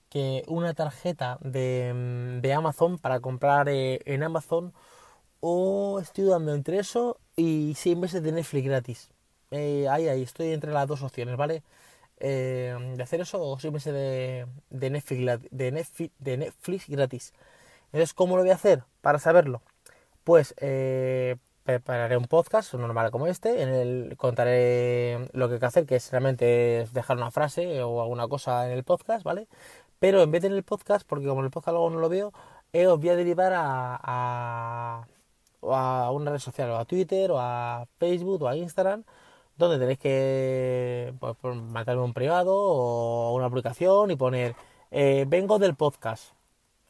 que 0.09 0.43
una 0.47 0.73
tarjeta 0.73 1.37
de, 1.41 1.93
mm, 1.95 2.41
de 2.41 2.53
Amazon 2.53 2.97
para 2.99 3.19
comprar 3.21 3.69
eh, 3.69 4.01
en 4.05 4.23
Amazon 4.23 4.73
o 5.41 5.99
estoy 6.01 6.25
dando 6.25 6.53
entre 6.53 6.79
eso 6.79 7.19
y 7.35 7.75
100 7.75 7.99
meses 7.99 8.23
de 8.23 8.31
Netflix 8.33 8.65
gratis 8.65 9.11
eh, 9.51 9.87
ahí, 9.89 10.07
ahí, 10.07 10.23
estoy 10.23 10.51
entre 10.53 10.71
las 10.71 10.87
dos 10.87 11.01
opciones, 11.03 11.37
¿vale? 11.37 11.63
Eh, 12.19 12.75
de 12.97 13.03
hacer 13.03 13.21
eso 13.21 13.41
o 13.41 13.59
simplemente 13.59 13.93
de, 13.93 14.45
de, 14.69 14.89
Netflix, 14.89 15.41
de, 16.19 16.37
Netflix, 16.37 16.89
gratis. 16.89 17.33
Entonces, 17.87 18.13
¿cómo 18.13 18.35
lo 18.35 18.43
voy 18.43 18.51
a 18.51 18.55
hacer 18.55 18.83
para 19.01 19.19
saberlo? 19.19 19.61
Pues 20.23 20.53
eh, 20.59 21.37
prepararé 21.63 22.17
un 22.17 22.25
podcast 22.27 22.73
normal 22.73 23.11
como 23.11 23.27
este, 23.27 23.61
en 23.63 23.69
el 23.69 24.17
contaré 24.17 25.29
lo 25.33 25.47
que 25.47 25.55
hay 25.55 25.59
que 25.59 25.65
hacer, 25.65 25.85
que 25.85 25.95
es 25.97 26.11
realmente 26.11 26.87
dejar 26.93 27.17
una 27.17 27.31
frase 27.31 27.81
o 27.83 28.01
alguna 28.01 28.27
cosa 28.27 28.67
en 28.67 28.73
el 28.73 28.83
podcast, 28.83 29.23
¿vale? 29.23 29.47
Pero 29.99 30.23
en 30.23 30.31
vez 30.31 30.41
de 30.43 30.49
en 30.49 30.55
el 30.55 30.63
podcast, 30.63 31.07
porque 31.07 31.27
como 31.27 31.43
el 31.43 31.51
podcast 31.51 31.73
luego 31.73 31.89
no 31.89 31.99
lo 31.99 32.09
veo, 32.09 32.33
eh, 32.73 32.87
os 32.87 32.99
voy 32.99 33.09
a 33.09 33.15
derivar 33.15 33.53
a, 33.55 35.07
a 35.61 36.11
una 36.11 36.31
red 36.31 36.39
social, 36.39 36.69
o 36.71 36.77
a 36.77 36.85
Twitter, 36.85 37.31
o 37.31 37.39
a 37.39 37.87
Facebook, 37.97 38.41
o 38.43 38.47
a 38.47 38.55
Instagram, 38.55 39.03
donde 39.59 39.79
tenéis 39.79 39.99
que 39.99 41.13
pues, 41.19 41.35
mandarme 41.55 42.03
un 42.03 42.13
privado 42.13 42.55
o 42.55 43.35
una 43.35 43.45
aplicación 43.45 44.11
y 44.11 44.15
poner 44.15 44.55
eh, 44.91 45.25
vengo 45.27 45.59
del 45.59 45.75
podcast, 45.75 46.33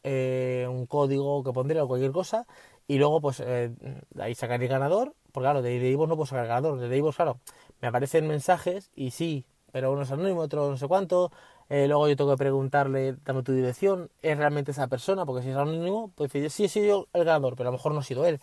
eh, 0.03 0.67
un 0.69 0.85
código 0.85 1.43
que 1.43 1.51
pondré 1.51 1.81
o 1.81 1.87
cualquier 1.87 2.11
cosa 2.11 2.47
y 2.87 2.97
luego 2.97 3.21
pues 3.21 3.41
eh, 3.45 3.71
ahí 4.19 4.35
sacaré 4.35 4.65
el 4.65 4.71
ganador, 4.71 5.13
porque 5.31 5.45
claro, 5.45 5.61
de 5.61 5.75
Ivo 5.75 6.07
no 6.07 6.15
puedo 6.15 6.25
sacar 6.27 6.45
el 6.45 6.49
ganador, 6.49 6.79
de 6.79 6.97
Ivo 6.97 7.11
claro, 7.11 7.39
me 7.81 7.87
aparecen 7.89 8.27
mensajes 8.27 8.89
y 8.95 9.11
sí, 9.11 9.45
pero 9.71 9.91
uno 9.91 10.03
es 10.03 10.11
anónimo, 10.11 10.41
otro 10.41 10.69
no 10.69 10.77
sé 10.77 10.87
cuánto, 10.87 11.31
luego 11.69 12.07
yo 12.07 12.15
tengo 12.15 12.31
que 12.31 12.37
preguntarle, 12.37 13.15
dame 13.25 13.43
tu 13.43 13.51
dirección, 13.51 14.09
¿es 14.21 14.37
realmente 14.37 14.71
esa 14.71 14.87
persona? 14.87 15.25
Porque 15.25 15.43
si 15.43 15.49
es 15.49 15.55
anónimo, 15.55 16.11
pues 16.15 16.31
sí 16.31 16.67
sido 16.67 16.85
yo 16.85 17.07
el 17.13 17.25
ganador, 17.25 17.55
pero 17.55 17.69
a 17.69 17.71
lo 17.71 17.77
mejor 17.77 17.93
no 17.93 17.99
ha 17.99 18.03
sido 18.03 18.25
él. 18.25 18.39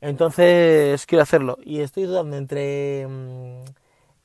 Entonces 0.00 1.06
quiero 1.06 1.22
hacerlo. 1.22 1.58
Y 1.64 1.80
estoy 1.80 2.04
dudando 2.04 2.36
entre 2.36 3.06
mm, 3.08 3.64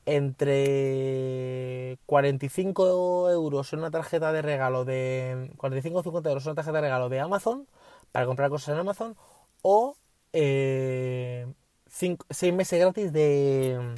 entre 0.06 1.98
45 2.06 3.30
euros 3.30 3.72
en 3.72 3.78
una 3.80 3.90
tarjeta 3.90 4.32
de 4.32 4.42
regalo 4.42 4.84
de 4.84 5.52
45 5.56 5.98
o 5.98 6.02
50 6.02 6.28
euros 6.28 6.44
en 6.44 6.50
una 6.50 6.56
tarjeta 6.56 6.76
de 6.76 6.80
regalo 6.82 7.08
de 7.08 7.20
Amazon 7.20 7.66
para 8.12 8.26
comprar 8.26 8.50
cosas 8.50 8.74
en 8.74 8.80
Amazon 8.80 9.16
o 9.62 9.96
eh, 10.32 11.46
6 11.88 12.18
meses 12.52 12.80
gratis 12.80 13.12
de 13.12 13.94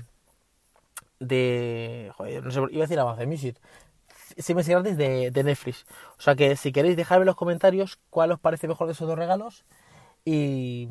de 1.18 2.12
joder, 2.16 2.45
no 2.45 2.50
sé, 2.50 2.61
iba 2.71 2.85
a 2.85 2.87
decir 2.87 2.99
Amazon 3.00 3.28
Music. 3.28 3.56
6 4.38 4.56
meses 4.56 4.71
gratis 4.71 4.97
de, 4.97 5.30
de 5.30 5.45
Netflix. 5.45 5.87
O 6.18 6.23
sea 6.23 6.35
que 6.37 6.56
si 6.56 6.73
queréis 6.73 6.97
dejadme 6.97 7.23
en 7.23 7.26
los 7.26 7.37
comentarios 7.37 7.99
cuál 8.11 8.33
os 8.33 8.40
parece 8.40 8.68
mejor 8.68 8.87
de 8.87 8.92
esos 8.92 9.09
dos 9.09 9.18
regalos 9.18 9.64
y, 10.25 10.88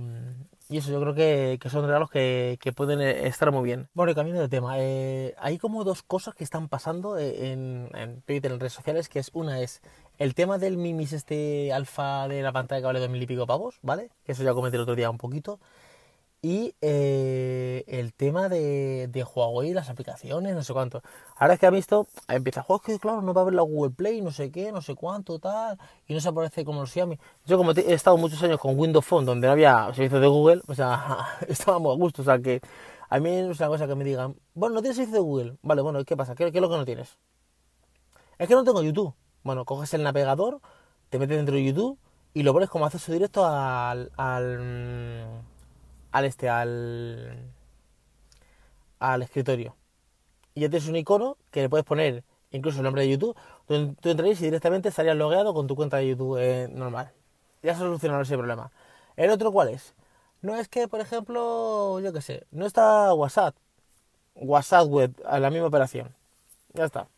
y 0.69 0.77
eso 0.77 0.91
yo 0.91 0.99
creo 0.99 1.13
que, 1.13 1.59
que 1.61 1.69
son 1.69 1.85
regalos 1.85 2.09
que, 2.09 2.57
que, 2.59 2.71
pueden 2.71 2.99
eh, 3.01 3.27
estar 3.27 3.51
muy 3.51 3.63
bien. 3.63 3.87
Bueno, 3.93 4.11
y 4.11 4.15
cambiando 4.15 4.41
de 4.41 4.49
tema, 4.49 4.75
eh, 4.79 5.35
hay 5.37 5.57
como 5.59 5.83
dos 5.83 6.01
cosas 6.01 6.33
que 6.33 6.43
están 6.43 6.69
pasando 6.69 7.17
eh, 7.17 7.51
en, 7.51 7.89
en 7.93 8.21
Twitter, 8.21 8.51
en 8.51 8.59
redes 8.59 8.73
sociales, 8.73 9.07
que 9.07 9.19
es 9.19 9.29
una 9.33 9.61
es 9.61 9.81
el 10.17 10.33
tema 10.33 10.57
del 10.57 10.77
Mimis 10.77 11.13
este 11.13 11.71
alfa 11.71 12.27
de 12.27 12.41
la 12.41 12.51
pantalla 12.51 12.81
que 12.81 12.85
vale 12.87 12.99
dos 12.99 13.09
mil 13.09 13.21
y 13.21 13.27
pico 13.27 13.45
pavos, 13.45 13.79
¿vale? 13.83 14.09
Que 14.25 14.31
eso 14.31 14.43
ya 14.43 14.53
comenté 14.53 14.77
el 14.77 14.83
otro 14.83 14.95
día 14.95 15.09
un 15.09 15.17
poquito 15.17 15.59
y 16.45 16.75
eh, 16.79 17.83
el 17.87 18.13
tema 18.13 18.49
de, 18.49 19.07
de, 19.07 19.23
Huawei, 19.23 19.73
las 19.73 19.89
aplicaciones, 19.89 20.53
no 20.53 20.63
sé 20.63 20.73
cuánto. 20.73 21.01
Ahora 21.37 21.55
es 21.55 21.59
que 21.59 21.65
ha 21.65 21.71
visto, 21.71 22.05
empieza 22.27 22.61
juegos 22.61 22.85
que 22.85 22.99
claro, 22.99 23.23
no 23.23 23.33
va 23.33 23.41
a 23.41 23.45
haber 23.45 23.55
la 23.55 23.63
Google 23.63 23.95
Play, 23.95 24.21
no 24.21 24.29
sé 24.29 24.51
qué, 24.51 24.71
no 24.71 24.83
sé 24.83 24.93
cuánto, 24.93 25.39
tal, 25.39 25.79
y 26.05 26.13
no 26.13 26.19
se 26.19 26.29
aparece 26.29 26.63
como 26.63 26.81
los 26.81 26.91
Xiaomi. 26.91 27.17
Yo 27.47 27.57
como 27.57 27.71
he 27.71 27.93
estado 27.93 28.15
muchos 28.17 28.43
años 28.43 28.59
con 28.59 28.77
Windows 28.77 29.03
Phone, 29.03 29.25
donde 29.25 29.47
no 29.47 29.53
había 29.53 29.91
servicio 29.95 30.19
de 30.19 30.27
Google, 30.27 30.61
o 30.67 30.75
sea, 30.75 31.29
estábamos 31.47 31.95
a 31.95 31.97
gusto, 31.97 32.21
o 32.21 32.25
sea 32.25 32.37
que 32.37 32.61
a 33.09 33.19
mí 33.19 33.31
es 33.31 33.59
una 33.59 33.67
cosa 33.67 33.87
que 33.87 33.95
me 33.95 34.03
digan, 34.03 34.35
bueno, 34.53 34.75
no 34.75 34.81
tienes 34.81 34.97
servicio 34.97 35.15
de 35.15 35.23
Google, 35.23 35.57
vale, 35.63 35.81
bueno, 35.81 36.05
¿qué 36.05 36.15
pasa? 36.15 36.35
¿Qué, 36.35 36.51
qué 36.51 36.59
es 36.59 36.61
lo 36.61 36.69
que 36.69 36.77
no 36.77 36.85
tienes? 36.85 37.17
Es 38.37 38.47
que 38.47 38.53
no 38.53 38.63
tengo 38.63 38.83
YouTube. 38.83 39.15
Bueno, 39.41 39.65
coges 39.65 39.95
el 39.95 40.03
navegador, 40.03 40.61
te 41.09 41.17
metes 41.17 41.37
dentro 41.37 41.55
de 41.55 41.65
YouTube 41.65 41.97
y 42.35 42.43
lo 42.43 42.53
pones 42.53 42.69
como 42.69 42.85
acceso 42.85 43.11
directo 43.11 43.43
al, 43.47 44.11
al 44.15 45.54
al 46.15 46.23
este, 46.23 46.47
al, 46.47 47.51
al 48.99 49.21
escritorio. 49.21 49.75
Y 50.53 50.61
ya 50.61 50.69
tienes 50.69 50.87
un 50.87 50.95
icono 50.95 51.35
que 51.51 51.63
le 51.63 51.69
puedes 51.69 51.85
poner 51.85 52.23
incluso 52.51 52.77
el 52.77 52.85
nombre 52.85 53.01
de 53.01 53.09
YouTube, 53.09 53.35
donde 53.67 53.95
tú 53.99 54.09
entrarías 54.09 54.39
y 54.39 54.45
directamente 54.45 54.87
estarías 54.87 55.17
logueado 55.17 55.53
con 55.53 55.67
tu 55.67 55.75
cuenta 55.75 55.97
de 55.97 56.07
YouTube 56.07 56.37
eh, 56.39 56.69
normal. 56.71 57.11
Ya 57.63 57.73
se 57.73 57.79
solucionará 57.79 58.23
ese 58.23 58.37
problema. 58.37 58.71
¿El 59.17 59.29
otro 59.29 59.51
cuál 59.51 59.67
es? 59.67 59.93
No 60.41 60.55
es 60.55 60.69
que, 60.69 60.87
por 60.87 61.01
ejemplo, 61.01 61.99
yo 61.99 62.13
qué 62.13 62.21
sé, 62.21 62.45
no 62.51 62.65
está 62.65 63.13
WhatsApp. 63.13 63.53
WhatsApp 64.35 64.87
web, 64.87 65.13
a 65.25 65.39
la 65.39 65.49
misma 65.49 65.67
operación. 65.67 66.15
Ya 66.73 66.85
está. 66.85 67.09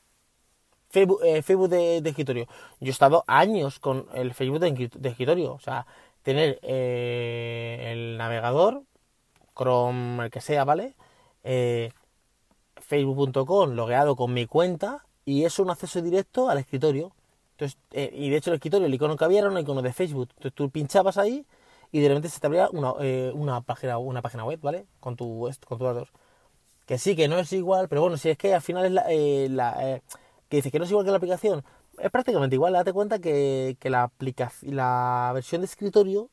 Facebook, 0.89 1.19
eh, 1.23 1.43
Facebook 1.43 1.69
de, 1.69 1.97
escritorio. 1.97 2.47
Yo 2.79 2.87
he 2.87 2.89
estado 2.89 3.23
años 3.27 3.79
con 3.79 4.07
el 4.15 4.33
Facebook 4.33 4.59
de, 4.59 4.89
de 4.91 5.09
escritorio. 5.09 5.53
O 5.53 5.59
sea, 5.59 5.85
tener 6.27 6.59
eh, 6.61 7.87
el 7.93 8.17
navegador, 8.17 8.83
Chrome, 9.57 10.25
el 10.25 10.31
que 10.31 10.41
sea, 10.41 10.63
¿vale? 10.65 10.95
Eh, 11.43 11.91
Facebook.com 12.81 13.71
logueado 13.71 14.15
con 14.15 14.33
mi 14.33 14.45
cuenta 14.45 15.05
y 15.25 15.45
es 15.45 15.59
un 15.59 15.69
acceso 15.69 16.01
directo 16.01 16.49
al 16.49 16.57
escritorio. 16.59 17.13
Entonces, 17.51 17.77
eh, 17.91 18.11
y 18.13 18.29
de 18.29 18.37
hecho 18.37 18.51
el 18.51 18.55
escritorio, 18.55 18.87
el 18.87 18.93
icono 18.93 19.17
que 19.17 19.25
había 19.25 19.39
era 19.39 19.49
un 19.49 19.57
icono 19.57 19.81
de 19.81 19.93
Facebook. 19.93 20.29
Entonces 20.35 20.53
tú 20.53 20.69
pinchabas 20.69 21.17
ahí 21.17 21.45
y 21.91 21.99
de 22.01 22.09
repente 22.09 22.29
se 22.29 22.39
te 22.39 22.47
abría 22.47 22.69
una, 22.71 22.93
eh, 23.01 23.31
una, 23.33 23.61
página, 23.61 23.97
una 23.97 24.21
página 24.21 24.45
web, 24.45 24.59
¿vale? 24.61 24.85
Con 24.99 25.15
tu, 25.15 25.49
con 25.65 25.77
tu 25.77 25.85
datos. 25.85 26.09
Que 26.85 26.97
sí, 26.97 27.15
que 27.15 27.27
no 27.27 27.39
es 27.39 27.51
igual, 27.53 27.89
pero 27.89 28.01
bueno, 28.01 28.17
si 28.17 28.29
es 28.29 28.37
que 28.37 28.53
al 28.53 28.61
final 28.61 28.85
es 28.85 28.91
la, 28.91 29.05
eh, 29.09 29.49
la 29.49 30.01
que 30.49 30.57
dice 30.57 30.71
que 30.71 30.79
no 30.79 30.85
es 30.85 30.91
igual 30.91 31.05
que 31.05 31.11
la 31.11 31.17
aplicación, 31.17 31.63
es 31.99 32.11
prácticamente 32.11 32.55
igual. 32.55 32.73
Date 32.73 32.93
cuenta 32.93 33.19
que, 33.19 33.77
que 33.79 33.89
la, 33.89 34.03
aplicación, 34.03 34.75
la 34.75 35.31
versión 35.33 35.61
de 35.61 35.65
escritorio, 35.65 36.29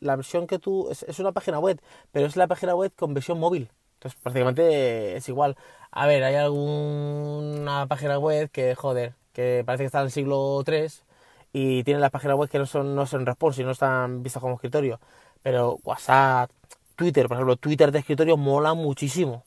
la 0.00 0.16
versión 0.16 0.46
que 0.46 0.58
tú. 0.58 0.88
Es, 0.90 1.18
una 1.18 1.32
página 1.32 1.58
web, 1.58 1.80
pero 2.12 2.26
es 2.26 2.36
la 2.36 2.46
página 2.48 2.74
web 2.74 2.92
con 2.96 3.14
versión 3.14 3.38
móvil. 3.38 3.70
Entonces, 3.94 4.18
prácticamente 4.22 5.16
es 5.16 5.28
igual. 5.28 5.56
A 5.90 6.06
ver, 6.06 6.24
hay 6.24 6.36
alguna 6.36 7.86
página 7.86 8.18
web 8.18 8.50
que, 8.50 8.74
joder, 8.74 9.14
que 9.32 9.62
parece 9.66 9.84
que 9.84 9.86
está 9.86 10.00
en 10.00 10.06
el 10.06 10.10
siglo 10.10 10.62
3 10.64 11.04
y 11.52 11.84
tiene 11.84 12.00
las 12.00 12.10
páginas 12.10 12.36
web 12.36 12.48
que 12.48 12.58
no 12.58 12.66
son, 12.66 12.94
no 12.94 13.06
son 13.06 13.26
responsive, 13.26 13.66
no 13.66 13.72
están 13.72 14.22
vistas 14.22 14.40
como 14.40 14.54
escritorio. 14.54 15.00
Pero 15.42 15.78
WhatsApp, 15.84 16.50
Twitter, 16.96 17.28
por 17.28 17.36
ejemplo, 17.36 17.56
Twitter 17.56 17.92
de 17.92 18.00
escritorio 18.00 18.36
mola 18.36 18.74
muchísimo. 18.74 19.44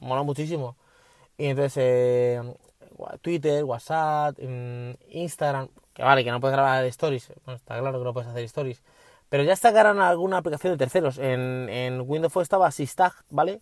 Mola 0.00 0.22
muchísimo. 0.22 0.76
Y 1.38 1.46
entonces 1.46 1.74
eh, 1.76 2.54
Twitter, 3.22 3.64
WhatsApp, 3.64 4.38
mm, 4.40 4.92
Instagram, 5.10 5.68
que 5.94 6.02
vale, 6.02 6.24
que 6.24 6.30
no 6.30 6.40
puedes 6.40 6.54
grabar 6.56 6.84
stories, 6.86 7.30
está 7.30 7.78
claro 7.78 7.98
que 7.98 8.04
no 8.04 8.12
puedes 8.12 8.28
hacer 8.28 8.44
stories, 8.44 8.82
pero 9.28 9.42
ya 9.42 9.56
sacaron 9.56 10.00
alguna 10.00 10.38
aplicación 10.38 10.72
de 10.72 10.78
terceros. 10.78 11.18
En, 11.18 12.00
Windows 12.06 12.32
Phone 12.32 12.42
estaba 12.42 12.70
Sistag, 12.70 13.12
¿vale? 13.30 13.60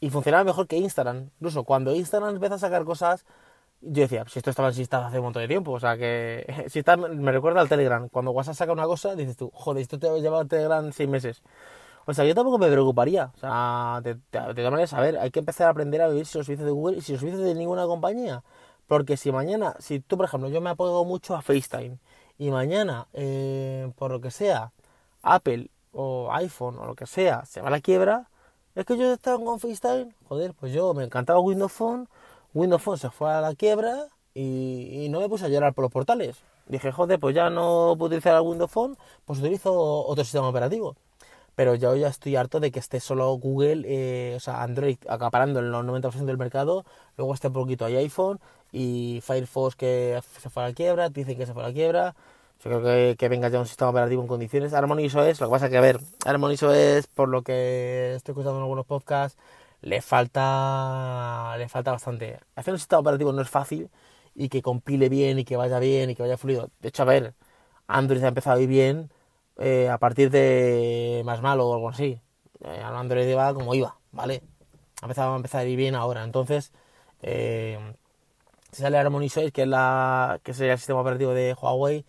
Y 0.00 0.10
funcionaba 0.10 0.44
mejor 0.44 0.66
que 0.66 0.76
Instagram. 0.76 1.30
Incluso 1.36 1.64
cuando 1.64 1.94
Instagram 1.94 2.34
empezó 2.34 2.54
a 2.54 2.58
sacar 2.58 2.84
cosas, 2.84 3.26
yo 3.80 4.02
decía, 4.02 4.24
si 4.28 4.38
esto 4.38 4.50
estaba 4.50 4.68
en 4.68 4.74
Sistag 4.74 5.04
hace 5.04 5.18
un 5.18 5.24
montón 5.24 5.42
de 5.42 5.48
tiempo, 5.48 5.72
o 5.72 5.80
sea 5.80 5.96
que 5.96 6.66
Sistag 6.68 6.98
me 6.98 7.32
recuerda 7.32 7.60
al 7.60 7.68
Telegram. 7.68 8.08
Cuando 8.08 8.30
WhatsApp 8.32 8.54
saca 8.54 8.72
una 8.72 8.86
cosa, 8.86 9.14
dices 9.14 9.36
tú, 9.36 9.50
joder, 9.52 9.82
esto 9.82 9.98
te 9.98 10.08
ha 10.08 10.16
llevado 10.18 10.46
Telegram 10.46 10.92
seis 10.92 11.08
meses. 11.08 11.42
O 12.08 12.14
sea, 12.14 12.24
yo 12.24 12.34
tampoco 12.34 12.56
me 12.56 12.70
preocuparía. 12.70 13.30
O 13.34 13.38
sea, 13.38 14.00
de, 14.02 14.14
todas 14.30 14.70
maneras, 14.70 14.94
a 14.94 15.00
ver, 15.02 15.18
hay 15.18 15.30
que 15.30 15.40
empezar 15.40 15.66
a 15.66 15.70
aprender 15.70 16.00
a 16.00 16.08
vivir 16.08 16.24
si 16.24 16.38
los 16.38 16.46
servicios 16.46 16.64
de 16.64 16.72
Google 16.72 16.96
y 16.96 17.00
si 17.02 17.12
los 17.12 17.20
servicios 17.20 17.44
de 17.44 17.54
ninguna 17.54 17.84
compañía. 17.86 18.42
Porque 18.86 19.18
si 19.18 19.30
mañana, 19.30 19.74
si 19.78 20.00
tú, 20.00 20.16
por 20.16 20.24
ejemplo, 20.24 20.48
yo 20.48 20.62
me 20.62 20.70
apego 20.70 21.04
mucho 21.04 21.36
a 21.36 21.42
FaceTime 21.42 21.98
y 22.38 22.50
mañana, 22.50 23.08
eh, 23.12 23.92
por 23.96 24.10
lo 24.10 24.22
que 24.22 24.30
sea, 24.30 24.72
Apple 25.34 25.70
o 25.92 26.30
iPhone 26.32 26.78
o 26.78 26.86
lo 26.86 26.94
que 26.94 27.06
sea 27.06 27.44
se 27.44 27.60
va 27.60 27.68
a 27.68 27.70
la 27.70 27.80
quiebra, 27.80 28.28
es 28.74 28.84
que 28.84 28.96
yo 28.96 29.12
estaba 29.12 29.42
con 29.42 29.60
FaceTime, 29.60 30.14
joder, 30.28 30.54
pues 30.54 30.72
yo 30.72 30.94
me 30.94 31.04
encantaba 31.04 31.40
Windows 31.40 31.72
Phone, 31.72 32.08
Windows 32.54 32.82
Phone 32.82 32.98
se 32.98 33.10
fue 33.10 33.32
a 33.32 33.40
la 33.40 33.54
quiebra 33.54 34.06
y, 34.34 35.08
no 35.10 35.20
me 35.20 35.28
puse 35.28 35.46
a 35.46 35.48
llorar 35.48 35.74
por 35.74 35.82
los 35.82 35.92
portales. 35.92 36.36
Dije, 36.66 36.92
joder, 36.92 37.18
pues 37.18 37.34
ya 37.34 37.50
no 37.50 37.94
puedo 37.98 38.08
utilizar 38.08 38.36
el 38.36 38.42
Windows 38.42 38.70
Phone, 38.70 38.96
pues 39.24 39.40
utilizo 39.40 39.72
otro 40.06 40.24
sistema 40.24 40.48
operativo 40.48 40.96
pero 41.58 41.74
yo 41.74 41.96
ya 41.96 42.06
estoy 42.06 42.36
harto 42.36 42.60
de 42.60 42.70
que 42.70 42.78
esté 42.78 43.00
solo 43.00 43.32
Google, 43.32 43.82
eh, 43.84 44.34
o 44.36 44.38
sea, 44.38 44.62
Android 44.62 44.96
acaparando 45.08 45.58
el 45.58 45.72
90% 45.72 46.24
del 46.24 46.38
mercado, 46.38 46.84
luego 47.16 47.34
esté 47.34 47.48
un 47.48 47.54
poquito 47.54 47.84
hay 47.84 47.96
iPhone 47.96 48.38
y 48.70 49.20
Firefox 49.24 49.74
que 49.74 50.20
se 50.40 50.50
fue 50.50 50.62
a 50.62 50.68
la 50.68 50.72
quiebra, 50.72 51.08
dicen 51.08 51.36
que 51.36 51.46
se 51.46 51.54
fue 51.54 51.64
a 51.64 51.66
la 51.66 51.72
quiebra. 51.72 52.14
Yo 52.64 52.70
creo 52.70 52.82
que, 52.82 53.16
que 53.16 53.28
venga 53.28 53.48
ya 53.48 53.60
un 53.60 53.66
sistema 53.66 53.90
operativo 53.90 54.22
en 54.22 54.28
condiciones. 54.28 54.72
Harmonizo 54.74 55.24
es, 55.24 55.40
lo 55.40 55.46
que 55.46 55.52
pasa 55.52 55.70
que, 55.70 55.76
a 55.78 55.80
ver, 55.80 56.00
Harmonizo 56.26 56.74
es, 56.74 57.06
por 57.06 57.28
lo 57.28 57.42
que 57.42 58.14
estoy 58.16 58.32
escuchando 58.32 58.56
en 58.58 58.62
algunos 58.62 58.86
podcasts, 58.86 59.38
le 59.80 60.02
falta, 60.02 61.56
le 61.56 61.68
falta 61.68 61.92
bastante. 61.92 62.40
Hacer 62.56 62.74
un 62.74 62.78
sistema 62.78 63.00
operativo 63.00 63.32
no 63.32 63.42
es 63.42 63.50
fácil 63.50 63.90
y 64.34 64.48
que 64.48 64.62
compile 64.62 65.08
bien 65.08 65.38
y 65.38 65.44
que 65.44 65.56
vaya 65.56 65.78
bien 65.78 66.10
y 66.10 66.14
que 66.16 66.22
vaya 66.22 66.36
fluido. 66.36 66.70
De 66.80 66.88
hecho, 66.88 67.02
a 67.02 67.06
ver, 67.06 67.34
Android 67.86 68.22
ha 68.24 68.28
empezado 68.28 68.58
a 68.58 68.60
ir 68.62 68.68
bien, 68.68 69.10
eh, 69.58 69.88
a 69.88 69.98
partir 69.98 70.30
de 70.30 71.22
más 71.24 71.42
malo 71.42 71.68
o 71.68 71.74
algo 71.74 71.88
así. 71.90 72.20
Eh, 72.64 72.82
Android 72.84 73.28
iba 73.28 73.54
como 73.54 73.74
iba, 73.74 73.98
¿vale? 74.12 74.42
Ha 75.02 75.06
empezado 75.06 75.32
a 75.34 75.36
empezar 75.36 75.62
a 75.62 75.64
ir 75.64 75.76
bien 75.76 75.94
ahora. 75.94 76.24
Entonces, 76.24 76.72
eh, 77.22 77.78
si 78.72 78.82
sale 78.82 78.98
Harmony 78.98 79.28
6, 79.28 79.52
que 79.52 79.62
es 79.62 79.68
la 79.68 80.40
que 80.44 80.54
sería 80.54 80.74
el 80.74 80.78
sistema 80.78 81.00
operativo 81.00 81.32
de 81.34 81.54
Huawei, 81.54 82.04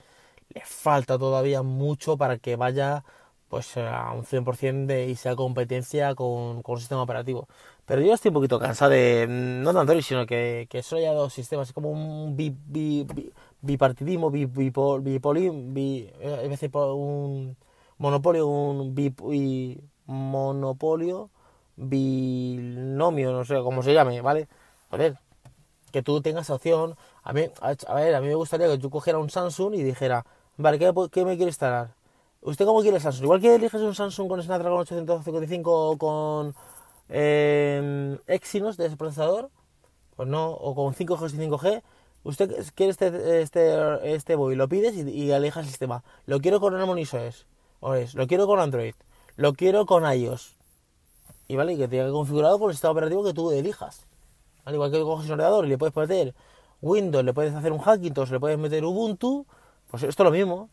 le 0.54 0.62
falta 0.66 1.18
todavía 1.18 1.62
mucho 1.64 2.18
para 2.18 2.38
que 2.38 2.56
vaya 2.56 3.04
pues 3.50 3.78
a 3.78 4.12
un 4.14 4.24
100% 4.26 4.86
de 4.88 5.08
y 5.10 5.16
sea 5.16 5.36
competencia 5.36 6.16
con, 6.16 6.62
con 6.62 6.76
un 6.76 6.80
sistema 6.80 7.02
operativo. 7.04 7.48
Pero 7.86 8.02
yo 8.02 8.14
estoy 8.14 8.30
un 8.30 8.36
poquito 8.36 8.60
cansado 8.60 8.92
de, 8.92 9.26
no 9.28 9.74
de 9.74 9.80
Android, 9.80 10.02
sino 10.02 10.26
que, 10.28 10.68
que 10.70 10.84
solo 10.84 11.02
haya 11.02 11.14
dos 11.14 11.34
sistemas, 11.34 11.70
es 11.70 11.74
como 11.74 11.90
un 11.90 12.36
bi, 12.38 12.56
bi, 12.68 13.06
bi, 13.12 13.34
bipartidismo, 13.62 14.30
bi, 14.30 14.46
bipol, 14.46 15.02
bipoli, 15.02 15.50
bi, 15.50 16.12
es 16.22 16.50
decir, 16.50 16.70
un 16.76 17.58
monopolio, 17.98 18.48
un 18.48 18.94
bi, 18.96 19.82
monopolio, 20.06 21.30
binomio, 21.76 23.32
no 23.32 23.46
sé 23.46 23.56
cómo 23.64 23.82
se 23.84 23.94
llame, 23.94 24.22
¿vale? 24.22 24.48
Joder, 24.92 25.18
que 25.92 26.02
tú 26.04 26.22
tengas 26.22 26.50
opción. 26.50 26.96
A 27.24 27.34
mí, 27.34 27.46
a 27.62 27.94
ver, 27.96 28.16
a 28.16 28.22
mí 28.22 28.28
me 28.28 28.36
gustaría 28.36 28.68
que 28.68 28.78
tú 28.78 28.90
cogieras 28.90 29.22
un 29.22 29.30
Samsung 29.30 29.76
y 29.76 29.84
dijera, 29.84 30.26
vale, 30.62 30.80
¿qué, 30.80 30.94
qué 31.12 31.26
me 31.26 31.36
quiere 31.36 31.50
instalar? 31.50 31.94
¿Usted 32.42 32.66
cómo 32.66 32.82
quiere 32.82 33.00
Samsung? 33.00 33.24
Igual 33.24 33.42
que 33.42 33.56
eliges 33.56 33.82
un 33.82 33.94
Samsung 33.94 34.30
con 34.30 34.42
Snapdragon 34.42 34.80
855 34.80 35.90
o 35.90 35.98
con 35.98 36.56
eh, 37.10 38.18
Exynos 38.28 38.78
de 38.78 38.86
ese 38.86 38.96
procesador, 38.96 39.50
pues 40.16 40.30
no, 40.30 40.52
o 40.52 40.74
con 40.74 40.94
5G 40.94 41.34
y 41.34 41.48
5G, 41.50 41.82
usted 42.24 42.66
quiere 42.76 42.92
este, 42.92 43.42
este, 43.42 44.14
este 44.16 44.36
lo 44.36 44.70
pides 44.70 44.96
y, 44.96 45.10
y 45.10 45.32
el 45.32 45.52
sistema. 45.66 46.04
Lo 46.26 46.40
quiero 46.40 46.62
con 46.62 46.76
Harmony 46.76 47.04
OS, 47.04 47.46
OS, 47.82 48.16
lo 48.16 48.28
quiero 48.28 48.48
con 48.48 48.60
Android, 48.60 48.94
lo 49.36 49.54
quiero 49.54 49.86
con 49.86 50.04
iOS. 50.10 50.56
Y 51.50 51.56
vale, 51.56 51.76
que 51.78 51.88
tenga 51.88 52.10
configurado 52.12 52.60
con 52.60 52.70
el 52.70 52.76
sistema 52.76 52.92
operativo 52.92 53.24
que 53.24 53.34
tú 53.34 53.52
elijas. 53.52 54.06
Al 54.66 54.76
igual 54.76 54.92
que 54.92 55.02
coges 55.02 55.26
un 55.26 55.34
ordenador 55.34 55.66
y 55.66 55.70
le 55.70 55.78
puedes 55.78 55.96
meter 55.96 56.36
Windows, 56.82 57.26
le 57.26 57.34
puedes 57.34 57.56
hacer 57.56 57.72
un 57.72 57.80
Hackintosh, 57.80 58.30
le 58.30 58.40
puedes 58.40 58.58
meter 58.58 58.86
Ubuntu, 58.86 59.46
pues 59.90 60.04
esto 60.04 60.24
es 60.24 60.26
lo 60.26 60.32
mismo. 60.32 60.70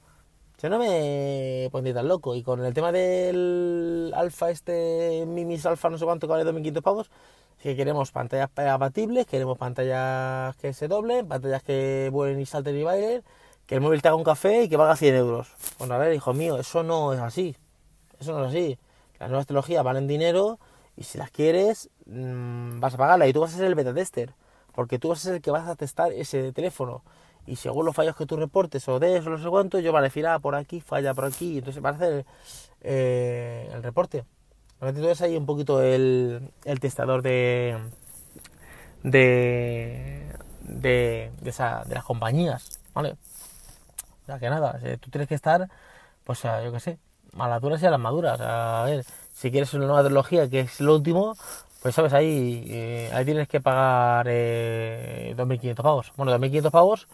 Yo 0.58 0.70
no 0.70 0.78
me 0.78 1.68
pondría 1.72 1.94
tan 1.94 2.08
loco. 2.08 2.34
Y 2.34 2.42
con 2.42 2.64
el 2.64 2.72
tema 2.72 2.92
del 2.92 4.12
alfa, 4.14 4.50
este 4.50 5.24
Mimis 5.26 5.66
Alfa, 5.66 5.90
no 5.90 5.98
sé 5.98 6.04
cuánto, 6.04 6.26
que 6.26 6.32
vale 6.32 6.44
2.500 6.44 6.82
pavos, 6.82 7.10
que 7.62 7.76
queremos 7.76 8.10
pantallas 8.12 8.50
abatibles, 8.56 9.26
queremos 9.26 9.58
pantallas 9.58 10.56
que 10.56 10.72
se 10.72 10.88
doblen, 10.88 11.28
pantallas 11.28 11.62
que 11.62 12.10
vuelen 12.12 12.40
y 12.40 12.46
salten 12.46 12.76
y 12.76 12.82
bailen, 12.82 13.22
que 13.66 13.74
el 13.74 13.80
móvil 13.80 14.00
te 14.02 14.08
haga 14.08 14.16
un 14.16 14.24
café 14.24 14.64
y 14.64 14.68
que 14.68 14.76
valga 14.76 14.96
100 14.96 15.14
euros. 15.14 15.48
Bueno, 15.78 15.94
a 15.94 15.98
ver, 15.98 16.14
hijo 16.14 16.32
mío, 16.32 16.58
eso 16.58 16.82
no 16.82 17.12
es 17.12 17.20
así. 17.20 17.56
Eso 18.18 18.32
no 18.32 18.44
es 18.44 18.50
así. 18.50 18.78
Las 19.18 19.28
nuevas 19.30 19.46
tecnologías 19.46 19.82
valen 19.82 20.06
dinero 20.06 20.58
y 20.96 21.04
si 21.04 21.18
las 21.18 21.30
quieres, 21.30 21.90
mmm, 22.06 22.80
vas 22.80 22.94
a 22.94 22.96
pagarla 22.98 23.26
y 23.26 23.32
tú 23.32 23.40
vas 23.40 23.54
a 23.54 23.56
ser 23.56 23.66
el 23.66 23.74
beta 23.74 23.94
tester. 23.94 24.34
Porque 24.74 24.98
tú 24.98 25.08
vas 25.08 25.20
a 25.20 25.22
ser 25.22 25.34
el 25.36 25.40
que 25.42 25.50
vas 25.50 25.68
a 25.68 25.76
testar 25.76 26.12
ese 26.12 26.52
teléfono. 26.52 27.02
Y 27.46 27.56
según 27.56 27.86
los 27.86 27.94
fallos 27.94 28.16
que 28.16 28.26
tú 28.26 28.36
reportes 28.36 28.88
o 28.88 28.98
des 28.98 29.26
o 29.26 29.30
no 29.30 29.38
sé 29.38 29.48
cuánto, 29.48 29.78
yo 29.78 29.92
van 29.92 30.04
a 30.04 30.38
por 30.38 30.54
aquí, 30.54 30.80
falla 30.80 31.14
por 31.14 31.24
aquí. 31.24 31.54
Y 31.54 31.58
entonces 31.58 31.82
van 31.82 31.94
a 31.94 31.96
hacer 31.98 32.26
eh, 32.82 33.70
el 33.72 33.82
reporte. 33.82 34.24
Entonces 34.80 35.22
ahí 35.22 35.36
un 35.36 35.46
poquito 35.46 35.82
el, 35.82 36.50
el 36.64 36.80
testador 36.80 37.22
de 37.22 37.78
de, 39.02 40.32
de, 40.62 41.30
de, 41.40 41.52
de 41.52 41.94
las 41.94 42.04
compañías, 42.04 42.80
¿vale? 42.94 43.16
O 44.22 44.26
sea, 44.26 44.38
que 44.38 44.50
nada, 44.50 44.78
tú 45.00 45.10
tienes 45.10 45.28
que 45.28 45.34
estar, 45.34 45.68
pues, 46.24 46.42
yo 46.42 46.72
qué 46.72 46.80
sé, 46.80 46.98
maladuras 47.32 47.82
y 47.82 47.86
a 47.86 47.90
las 47.90 48.00
maduras. 48.00 48.40
A 48.40 48.84
ver, 48.84 49.04
si 49.32 49.50
quieres 49.50 49.72
una 49.74 49.86
nueva 49.86 50.02
tecnología 50.02 50.48
que 50.48 50.60
es 50.60 50.80
lo 50.80 50.94
último, 50.96 51.36
pues 51.82 51.94
sabes, 51.94 52.12
ahí, 52.12 52.64
eh, 52.68 53.10
ahí 53.12 53.24
tienes 53.24 53.48
que 53.48 53.60
pagar 53.60 54.26
eh, 54.28 55.34
2.500 55.36 55.82
pavos. 55.84 56.12
Bueno, 56.16 56.32
2.500 56.32 56.70
pavos 56.72 57.08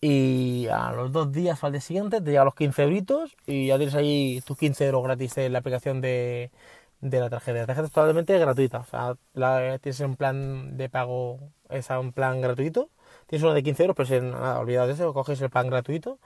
y 0.00 0.68
a 0.68 0.92
los 0.92 1.12
dos 1.12 1.32
días 1.32 1.62
o 1.62 1.66
al 1.66 1.72
día 1.72 1.80
siguiente 1.80 2.20
te 2.20 2.30
llega 2.30 2.44
los 2.44 2.54
15 2.54 2.82
euritos 2.84 3.36
y 3.46 3.68
ya 3.68 3.76
tienes 3.78 3.94
ahí 3.94 4.42
tus 4.46 4.58
15 4.58 4.86
euros 4.86 5.04
gratis 5.04 5.38
en 5.38 5.52
la 5.52 5.60
aplicación 5.60 6.00
de, 6.00 6.50
de 7.00 7.20
la 7.20 7.30
tarjeta. 7.30 7.60
La 7.60 7.66
tarjeta 7.66 7.86
es 7.86 7.92
totalmente 7.92 8.38
gratuita, 8.38 8.78
o 8.80 8.84
sea, 8.84 9.16
la, 9.34 9.78
tienes 9.78 10.00
un 10.00 10.16
plan 10.16 10.76
de 10.76 10.88
pago, 10.88 11.40
es 11.70 11.88
un 11.90 12.12
plan 12.12 12.40
gratuito, 12.40 12.90
tienes 13.26 13.42
uno 13.44 13.54
de 13.54 13.62
15 13.62 13.82
euros, 13.84 13.96
pero 13.96 14.06
si 14.08 14.20
nada, 14.20 14.58
olvidad 14.58 14.86
de 14.86 14.94
eso, 14.94 15.12
coges 15.14 15.40
el 15.40 15.50
plan 15.50 15.68
gratuito 15.68 16.18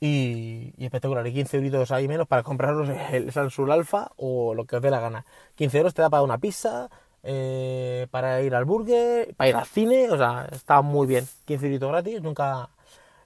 y, 0.00 0.74
y 0.76 0.84
espectacular, 0.84 1.26
y 1.26 1.32
15 1.32 1.56
euros 1.58 1.90
ahí 1.90 2.08
menos 2.08 2.26
para 2.26 2.42
compraros 2.42 2.88
el 3.12 3.32
Samsung 3.32 3.70
Alpha 3.70 4.12
o 4.16 4.54
lo 4.54 4.64
que 4.64 4.76
os 4.76 4.82
dé 4.82 4.90
la 4.90 5.00
gana. 5.00 5.24
15 5.56 5.78
euros 5.78 5.94
te 5.94 6.02
da 6.02 6.10
para 6.10 6.22
una 6.22 6.38
pizza, 6.38 6.88
eh, 7.22 8.06
para 8.10 8.40
ir 8.42 8.54
al 8.54 8.64
burger, 8.64 9.34
para 9.36 9.48
ir 9.50 9.56
al 9.56 9.66
cine, 9.66 10.10
o 10.10 10.16
sea, 10.16 10.48
está 10.52 10.82
muy 10.82 11.06
bien. 11.06 11.26
15 11.46 11.74
euros 11.74 11.90
gratis, 11.90 12.22
nunca, 12.22 12.68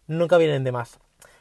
nunca 0.07 0.39
vienen 0.39 0.65
de 0.65 0.73
más. 0.73 0.99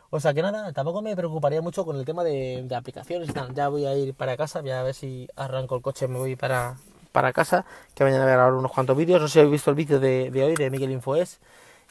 O 0.10 0.20
sea 0.20 0.34
que 0.34 0.42
nada, 0.42 0.74
tampoco 0.74 1.02
me 1.02 1.16
preocuparía 1.16 1.62
mucho 1.62 1.86
con 1.86 1.96
el 1.96 2.04
tema 2.04 2.24
de, 2.26 2.64
de 2.66 2.76
aplicaciones. 2.76 3.30
Ya 3.54 3.70
voy 3.70 3.86
a 3.86 3.96
ir 3.96 4.14
para 4.14 4.36
casa, 4.36 4.62
voy 4.62 4.72
a 4.72 4.84
ver 4.84 4.94
si 4.94 5.30
arranco 5.38 5.76
el 5.76 5.82
coche, 5.82 6.10
me 6.10 6.18
voy 6.18 6.36
para, 6.36 6.76
para 7.14 7.32
casa, 7.32 7.66
que 7.96 8.04
mañana 8.04 8.24
voy 8.26 8.34
a 8.34 8.36
grabar 8.36 8.54
unos 8.54 8.74
cuantos 8.74 8.98
vídeos. 8.98 9.22
No 9.22 9.28
sé 9.30 9.34
si 9.34 9.40
habéis 9.40 9.54
visto 9.54 9.70
el 9.70 9.78
vídeo 9.78 10.00
de, 10.02 10.30
de 10.30 10.44
hoy 10.44 10.56
de 10.56 10.70
Miguel 10.70 10.92
Infoes 10.92 11.40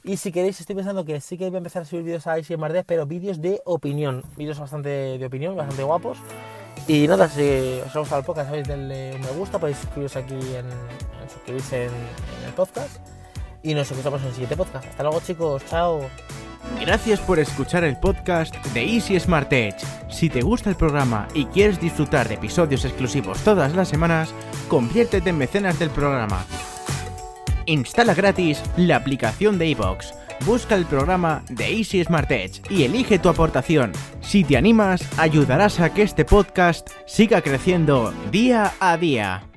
Y 0.02 0.16
si 0.16 0.32
queréis, 0.32 0.58
estoy 0.60 0.76
pensando 0.76 1.04
que 1.04 1.20
sí 1.20 1.36
que 1.36 1.46
voy 1.46 1.56
a 1.56 1.58
empezar 1.58 1.82
a 1.82 1.84
subir 1.84 2.04
vídeos 2.04 2.26
a 2.26 2.38
Icy 2.38 2.56
Mardet, 2.56 2.86
pero 2.86 3.06
vídeos 3.06 3.40
de 3.40 3.60
opinión. 3.64 4.24
Vídeos 4.36 4.58
bastante 4.58 4.88
de 5.18 5.26
opinión, 5.26 5.56
bastante 5.56 5.82
guapos. 5.82 6.18
Y 6.88 7.06
nada, 7.06 7.28
si 7.28 7.80
os 7.86 7.94
ha 7.94 7.98
gustado 7.98 8.20
el 8.20 8.26
podcast, 8.26 8.48
sabéis, 8.48 8.66
denle 8.66 9.14
un 9.14 9.20
me 9.20 9.30
gusta, 9.32 9.58
podéis 9.58 9.78
suscribiros 9.78 10.16
aquí 10.16 10.34
en, 10.34 10.66
en 10.66 11.30
suscribirse 11.30 11.84
en, 11.84 11.90
en 11.90 12.48
el 12.48 12.54
podcast. 12.54 12.96
Y 13.62 13.74
nos 13.74 13.90
escuchamos 13.90 14.22
en 14.22 14.28
el 14.28 14.32
siguiente 14.32 14.56
podcast. 14.56 14.86
Hasta 14.86 15.02
luego 15.02 15.20
chicos, 15.20 15.62
chao. 15.68 16.00
Gracias 16.80 17.20
por 17.20 17.38
escuchar 17.38 17.84
el 17.84 17.98
podcast 17.98 18.54
de 18.68 18.82
Easy 18.82 19.18
Smart 19.20 19.52
Edge. 19.52 19.84
Si 20.10 20.30
te 20.30 20.40
gusta 20.40 20.70
el 20.70 20.76
programa 20.76 21.28
y 21.34 21.44
quieres 21.46 21.78
disfrutar 21.80 22.28
de 22.28 22.34
episodios 22.34 22.84
exclusivos 22.84 23.38
todas 23.40 23.74
las 23.74 23.88
semanas, 23.88 24.32
conviértete 24.68 25.30
en 25.30 25.38
mecenas 25.38 25.78
del 25.78 25.90
programa. 25.90 26.44
Instala 27.70 28.14
gratis 28.14 28.60
la 28.76 28.96
aplicación 28.96 29.56
de 29.56 29.68
iVoox. 29.68 30.12
Busca 30.44 30.74
el 30.74 30.86
programa 30.86 31.44
de 31.48 31.78
Easy 31.78 32.02
Smart 32.02 32.28
Edge 32.30 32.62
y 32.68 32.82
elige 32.82 33.20
tu 33.20 33.28
aportación. 33.28 33.92
Si 34.20 34.42
te 34.42 34.56
animas, 34.56 35.02
ayudarás 35.18 35.78
a 35.78 35.94
que 35.94 36.02
este 36.02 36.24
podcast 36.24 36.90
siga 37.06 37.42
creciendo 37.42 38.12
día 38.32 38.72
a 38.80 38.96
día. 38.96 39.49